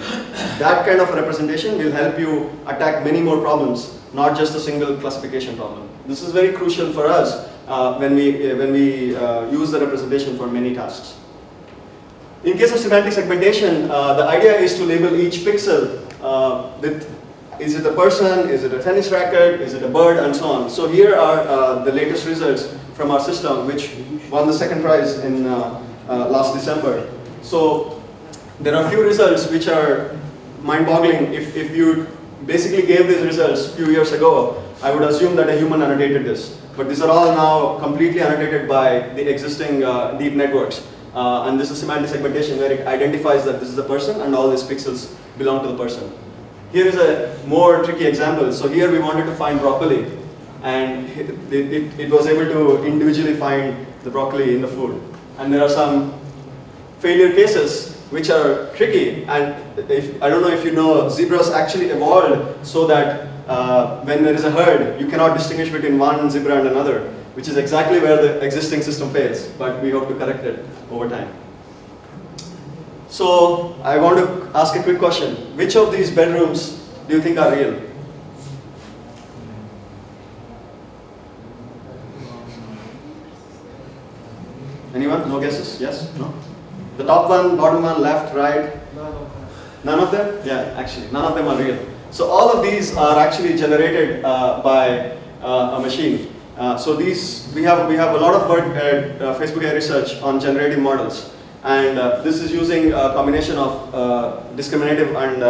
That 0.60 0.86
kind 0.86 1.00
of 1.00 1.10
representation 1.14 1.78
will 1.78 1.92
help 1.92 2.20
you 2.20 2.50
attack 2.66 3.04
many 3.04 3.22
more 3.22 3.40
problems, 3.40 4.00
not 4.14 4.38
just 4.38 4.56
a 4.56 4.60
single 4.60 4.98
classification 4.98 5.56
problem. 5.56 5.88
This 6.08 6.22
is 6.24 6.32
very 6.32 6.54
crucial 6.54 6.92
for 6.92 7.06
us 7.06 7.50
uh, 7.68 7.98
when 7.98 8.16
we, 8.16 8.52
uh, 8.52 8.56
when 8.56 8.72
we 8.72 9.16
uh, 9.16 9.50
use 9.52 9.72
the 9.72 9.80
representation 9.80 10.38
for 10.38 10.48
many 10.48 10.74
tasks. 10.74 11.20
In 12.44 12.58
case 12.58 12.72
of 12.72 12.80
semantic 12.80 13.14
segmentation, 13.14 13.92
uh, 13.92 14.14
the 14.14 14.24
idea 14.24 14.58
is 14.58 14.76
to 14.76 14.86
label 14.86 15.14
each 15.16 15.40
pixel 15.40 16.02
with 16.82 17.14
is 17.60 17.74
it 17.74 17.86
a 17.88 17.92
person, 17.92 18.50
is 18.50 18.64
it 18.64 18.72
a 18.72 18.82
tennis 18.84 19.10
racket, 19.10 19.60
is 19.62 19.74
it 19.74 19.82
a 19.82 19.90
bird, 19.90 20.24
and 20.24 20.36
so 20.36 20.46
on. 20.46 20.70
So 20.70 20.88
here 20.88 21.16
are 21.16 21.84
the 21.84 21.92
latest 21.92 22.28
results 22.28 22.72
from 22.94 23.10
our 23.10 23.20
system, 23.20 23.66
which 23.66 23.96
won 24.30 24.46
the 24.46 24.54
second 24.54 24.84
prize 24.84 25.18
in 25.20 25.46
last 26.08 26.54
December. 26.54 27.10
So 27.42 28.02
there 28.60 28.76
are 28.76 28.86
a 28.86 28.90
few 28.90 29.02
results 29.04 29.50
which 29.50 29.68
are 29.68 30.16
mind-boggling. 30.62 31.34
If, 31.34 31.56
if 31.56 31.76
you 31.76 32.06
basically 32.46 32.86
gave 32.86 33.08
these 33.08 33.26
results 33.26 33.74
a 33.74 33.76
few 33.76 33.88
years 33.88 34.12
ago, 34.12 34.64
I 34.82 34.94
would 34.94 35.04
assume 35.04 35.36
that 35.38 35.50
a 35.50 35.58
human 35.58 35.82
annotated 35.82 36.24
this. 36.24 36.56
But 36.76 36.88
these 36.88 37.02
are 37.02 37.10
all 37.10 37.34
now 37.34 37.80
completely 37.80 38.22
annotated 38.22 38.68
by 38.68 39.00
the 39.16 39.28
existing 39.28 39.84
uh, 39.84 40.14
deep 40.14 40.34
networks. 40.34 40.86
Uh, 41.16 41.48
and 41.48 41.60
this 41.60 41.72
is 41.72 41.80
semantic 41.80 42.10
segmentation 42.10 42.60
where 42.60 42.72
it 42.72 42.86
identifies 42.86 43.44
that 43.46 43.60
this 43.60 43.70
is 43.70 43.78
a 43.80 43.84
person 43.84 44.22
and 44.22 44.36
all 44.36 44.52
these 44.52 44.62
pixels 44.62 45.16
belong 45.40 45.64
to 45.64 45.72
the 45.72 45.78
person. 45.78 46.14
Here 46.72 46.86
is 46.86 46.96
a 46.96 47.36
more 47.48 47.84
tricky 47.84 48.06
example. 48.06 48.54
So 48.54 48.68
here 48.68 48.92
we 48.92 49.00
wanted 49.00 49.26
to 49.26 49.34
find 49.34 49.60
broccoli 49.60 50.06
and 50.62 51.10
it, 51.18 51.30
it, 51.52 52.00
it, 52.00 52.12
was 52.12 52.28
able 52.28 52.46
to 52.46 52.86
individually 52.86 53.36
find 53.36 53.88
the 54.04 54.12
broccoli 54.12 54.54
in 54.54 54.62
the 54.62 54.68
food. 54.68 55.02
And 55.40 55.52
there 55.52 55.64
are 55.64 55.70
some 55.70 56.14
failure 57.00 57.32
cases 57.32 57.96
which 58.12 58.30
are 58.30 58.72
tricky 58.76 59.24
and 59.26 59.56
if, 59.90 60.22
I 60.22 60.30
don't 60.30 60.42
know 60.42 60.50
if 60.52 60.64
you 60.64 60.72
know, 60.72 61.10
zebras 61.10 61.50
actually 61.50 61.90
evolved 61.90 62.66
so 62.66 62.86
that 62.88 63.37
uh, 63.48 64.02
when 64.04 64.24
there 64.24 64.34
is 64.34 64.44
a 64.44 64.52
herd, 64.52 65.00
you 65.00 65.08
cannot 65.08 65.36
distinguish 65.38 65.70
between 65.70 65.98
one 65.98 66.30
zebra 66.30 66.60
and 66.60 66.68
another, 66.68 67.10
which 67.34 67.48
is 67.48 67.58
exactly 67.58 68.00
where 68.00 68.22
the 68.22 68.46
existing 68.46 68.82
system 68.82 69.10
fails, 69.12 69.48
but 69.58 69.82
we 69.82 69.90
hope 69.92 70.08
to 70.10 70.16
correct 70.16 70.44
it 70.44 70.66
over 70.92 71.10
time. 71.10 71.32
So 73.10 73.76
I 73.84 73.98
want 73.98 74.18
to 74.18 74.58
ask 74.58 74.76
a 74.76 74.84
quick 74.84 75.00
question. 75.00 75.36
Which 75.56 75.76
of 75.76 75.92
these 75.92 76.12
bedrooms 76.12 76.86
do 77.08 77.16
you 77.16 77.22
think 77.22 77.38
are 77.38 77.56
real? 77.56 77.82
Anyone? 84.94 85.30
No 85.30 85.40
guesses? 85.40 85.80
Yes? 85.80 86.14
No? 86.18 86.34
The 86.98 87.06
top 87.06 87.30
one, 87.30 87.56
bottom 87.56 87.84
one, 87.84 88.02
left, 88.02 88.36
right? 88.36 88.74
None 89.84 90.00
of 90.00 90.12
them? 90.12 90.46
Yeah, 90.46 90.74
actually, 90.76 91.10
none 91.12 91.24
of 91.24 91.36
them 91.36 91.48
are 91.48 91.58
real. 91.58 91.78
So 92.12 92.30
all 92.30 92.50
of 92.52 92.64
these 92.64 92.96
are 92.96 93.20
actually 93.20 93.58
generated 93.58 94.24
uh, 94.24 94.62
by 94.64 95.18
uh, 95.42 95.78
a 95.78 95.80
machine. 95.80 96.34
Uh, 96.58 96.78
so 96.78 96.96
these, 96.96 97.52
we 97.54 97.64
have, 97.64 97.88
we 97.88 97.96
have 97.96 98.16
a 98.16 98.18
lot 98.18 98.34
of 98.34 98.50
work 98.50 98.66
at 98.76 99.22
uh, 99.22 99.38
Facebook 99.38 99.64
AI 99.64 99.74
Research 99.74 100.20
on 100.22 100.40
generative 100.40 100.80
models. 100.80 101.34
And 101.64 102.00
uh, 102.00 102.22
this 102.22 102.42
is 102.42 102.52
using 102.52 102.94
a 102.94 103.14
combination 103.14 103.58
of 103.58 103.94
uh, 103.94 104.40
discriminative 104.56 105.16
and 105.16 105.42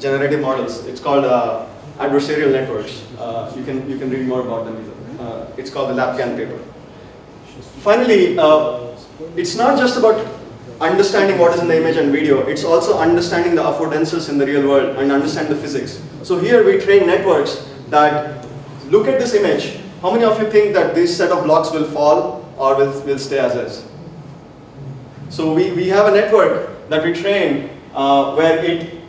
generative 0.00 0.40
models. 0.40 0.86
It's 0.86 1.00
called 1.00 1.24
adversarial 1.98 2.52
networks. 2.52 3.02
You, 3.56 3.64
can, 3.64 3.90
you 3.90 3.98
can 3.98 4.08
read 4.10 4.26
more 4.26 4.40
about 4.40 4.64
them. 4.64 4.76
It's 5.56 5.70
called 5.70 5.90
the 5.90 5.94
LAPGAN 5.94 6.36
paper. 6.36 6.58
Finally, 7.80 8.38
it's 9.36 9.56
not 9.56 9.76
just 9.76 9.98
about 9.98 10.24
understanding 10.80 11.38
what 11.38 11.54
is 11.54 11.60
in 11.60 11.68
the 11.68 11.76
image 11.76 11.96
and 11.96 12.12
video, 12.12 12.46
it's 12.46 12.64
also 12.64 12.98
understanding 12.98 13.54
the 13.54 13.62
affordances 13.62 14.28
in 14.28 14.38
the 14.38 14.46
real 14.46 14.68
world 14.68 14.96
and 14.96 15.10
understand 15.10 15.48
the 15.48 15.56
physics. 15.56 16.00
So 16.22 16.38
here 16.38 16.64
we 16.64 16.78
train 16.78 17.06
networks 17.06 17.68
that 17.88 18.46
look 18.86 19.08
at 19.08 19.18
this 19.18 19.34
image. 19.34 19.80
How 20.02 20.12
many 20.12 20.24
of 20.24 20.40
you 20.40 20.50
think 20.50 20.74
that 20.74 20.94
this 20.94 21.16
set 21.16 21.32
of 21.32 21.44
blocks 21.44 21.72
will 21.72 21.84
fall 21.84 22.48
or 22.56 22.76
will, 22.76 23.00
will 23.02 23.18
stay 23.18 23.38
as 23.38 23.54
is? 23.56 23.84
So 25.30 25.52
we, 25.52 25.72
we 25.72 25.88
have 25.88 26.06
a 26.06 26.10
network 26.12 26.88
that 26.88 27.04
we 27.04 27.12
train 27.12 27.70
uh, 27.94 28.34
where 28.34 28.64
it 28.64 29.00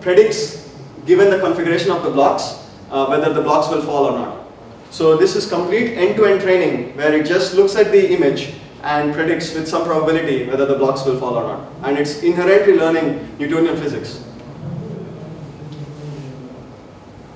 predicts, 0.00 0.68
given 1.06 1.30
the 1.30 1.38
configuration 1.38 1.90
of 1.90 2.02
the 2.02 2.10
blocks, 2.10 2.64
uh, 2.90 3.06
whether 3.06 3.32
the 3.32 3.40
blocks 3.40 3.68
will 3.68 3.82
fall 3.82 4.06
or 4.06 4.12
not. 4.12 4.46
So 4.90 5.16
this 5.16 5.36
is 5.36 5.48
complete 5.48 5.96
end-to-end 5.96 6.40
-end 6.40 6.42
training 6.42 6.96
where 6.96 7.12
it 7.12 7.26
just 7.26 7.54
looks 7.54 7.76
at 7.76 7.90
the 7.92 8.12
image 8.14 8.54
and 8.86 9.12
predicts 9.12 9.52
with 9.52 9.66
some 9.66 9.84
probability 9.84 10.46
whether 10.46 10.64
the 10.64 10.76
blocks 10.76 11.04
will 11.04 11.18
fall 11.18 11.34
or 11.34 11.42
not. 11.42 11.66
And 11.82 11.98
it's 11.98 12.22
inherently 12.22 12.74
learning 12.74 13.36
Newtonian 13.38 13.76
physics. 13.76 14.22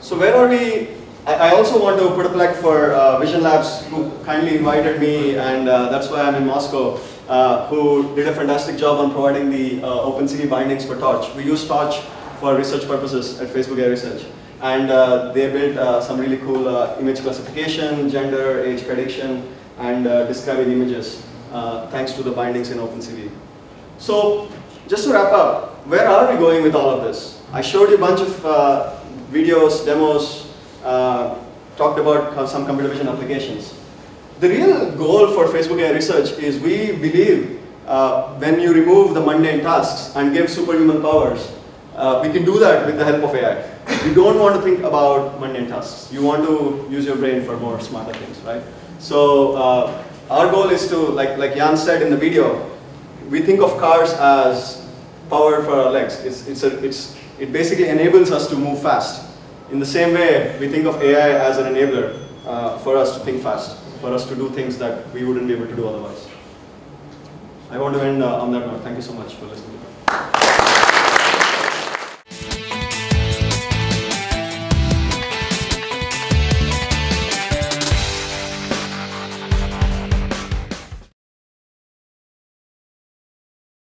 So 0.00 0.16
where 0.18 0.34
are 0.34 0.48
we? 0.48 0.88
I, 1.26 1.50
also 1.50 1.80
want 1.80 2.00
to 2.00 2.08
put 2.14 2.26
a 2.26 2.30
plug 2.30 2.56
for 2.56 2.92
uh, 2.92 3.18
Vision 3.18 3.42
Labs 3.42 3.84
who 3.86 4.10
kindly 4.24 4.56
invited 4.56 5.00
me 5.00 5.36
and 5.36 5.68
uh, 5.68 5.88
that's 5.90 6.08
why 6.08 6.22
I'm 6.22 6.34
in 6.34 6.46
Moscow 6.46 6.98
uh, 7.28 7.66
who 7.68 8.14
did 8.16 8.26
a 8.26 8.34
fantastic 8.34 8.76
job 8.76 8.98
on 8.98 9.12
providing 9.12 9.50
the 9.50 9.82
uh, 9.82 10.08
OpenCV 10.08 10.48
bindings 10.48 10.86
for 10.86 10.96
Torch. 10.96 11.32
We 11.34 11.44
use 11.44 11.66
Torch 11.66 12.00
for 12.40 12.56
research 12.56 12.86
purposes 12.86 13.40
at 13.40 13.48
Facebook 13.48 13.78
AI 13.78 13.88
Research. 13.88 14.24
And 14.62 14.90
uh, 14.90 15.32
they 15.32 15.50
built 15.50 15.76
uh, 15.76 16.00
some 16.00 16.18
really 16.18 16.38
cool 16.38 16.68
uh, 16.68 16.96
image 16.98 17.20
classification, 17.20 18.08
gender, 18.10 18.64
age 18.64 18.86
prediction, 18.86 19.46
and 19.78 20.06
uh, 20.06 20.26
describing 20.26 20.70
images, 20.72 21.22
thanks 21.90 22.12
to 22.12 22.22
the 22.22 22.30
bindings 22.30 22.70
in 22.70 22.78
OpenCV. 22.78 23.30
So, 23.98 24.48
just 24.88 25.04
to 25.04 25.12
wrap 25.12 25.32
up, 25.32 25.86
where 25.86 26.08
are 26.08 26.32
we 26.32 26.38
going 26.38 26.62
with 26.62 26.74
all 26.74 26.90
of 26.90 27.04
this? 27.04 27.42
I 27.52 27.60
showed 27.60 27.90
you 27.90 27.96
a 27.96 28.00
bunch 28.00 28.20
of 28.20 28.30
videos, 29.30 29.84
demos, 29.84 30.46
talked 31.76 31.98
about 31.98 32.48
some 32.48 32.66
computer 32.66 32.88
vision 32.88 33.08
applications. 33.08 33.74
The 34.40 34.48
real 34.48 34.90
goal 34.92 35.32
for 35.34 35.46
Facebook 35.46 35.80
AI 35.80 35.92
research 35.92 36.30
is 36.38 36.58
we 36.60 36.92
believe 36.92 37.60
uh, 37.86 38.34
when 38.38 38.60
you 38.60 38.72
remove 38.72 39.14
the 39.14 39.20
mundane 39.20 39.60
tasks 39.60 40.16
and 40.16 40.32
give 40.32 40.48
superhuman 40.48 41.02
powers, 41.02 41.52
uh, 41.96 42.20
we 42.22 42.32
can 42.32 42.44
do 42.44 42.58
that 42.58 42.86
with 42.86 42.96
the 42.96 43.04
help 43.04 43.22
of 43.24 43.34
AI. 43.34 43.68
You 44.06 44.14
don't 44.14 44.38
want 44.38 44.56
to 44.56 44.62
think 44.62 44.80
about 44.80 45.40
mundane 45.40 45.68
tasks. 45.68 46.12
You 46.12 46.22
want 46.22 46.46
to 46.46 46.86
use 46.90 47.04
your 47.04 47.16
brain 47.16 47.44
for 47.44 47.56
more 47.58 47.80
smarter 47.80 48.14
things, 48.14 48.38
right? 48.40 48.62
So 48.98 49.56
uh, 49.56 50.04
our 50.30 50.50
goal 50.50 50.70
is 50.70 50.88
to, 50.88 50.96
like, 50.96 51.36
like 51.36 51.56
Yann 51.56 51.76
said 51.76 52.02
in 52.02 52.10
the 52.10 52.16
video, 52.16 52.70
we 53.28 53.42
think 53.42 53.60
of 53.60 53.76
cars 53.78 54.12
as 54.14 54.88
power 55.28 55.62
for 55.62 55.72
our 55.72 55.90
legs. 55.90 56.24
It's, 56.24 56.46
it's 56.46 56.62
a, 56.62 56.82
it's, 56.84 57.16
it 57.38 57.52
basically 57.52 57.88
enables 57.88 58.30
us 58.30 58.48
to 58.48 58.56
move 58.56 58.80
fast. 58.80 59.28
In 59.70 59.78
the 59.78 59.86
same 59.86 60.14
way, 60.14 60.56
we 60.58 60.68
think 60.68 60.86
of 60.86 61.02
AI 61.02 61.30
as 61.46 61.58
an 61.58 61.74
enabler 61.74 62.26
uh, 62.46 62.78
for 62.78 62.96
us 62.96 63.16
to 63.18 63.24
think 63.24 63.42
fast 63.42 63.76
for 64.00 64.14
us 64.14 64.26
to 64.28 64.34
do 64.34 64.48
things 64.50 64.78
that 64.78 65.08
we 65.12 65.24
wouldn't 65.24 65.46
be 65.46 65.54
able 65.54 65.66
to 65.66 65.76
do 65.76 65.86
otherwise. 65.86 66.26
I 67.70 67.78
want 67.78 67.94
to 67.94 68.02
end 68.02 68.22
uh, 68.22 68.40
on 68.40 68.50
that 68.52 68.66
note. 68.66 68.82
Thank 68.82 68.96
you 68.96 69.02
so 69.02 69.12
much 69.12 69.34
for 69.34 69.44
listening. 69.44 69.78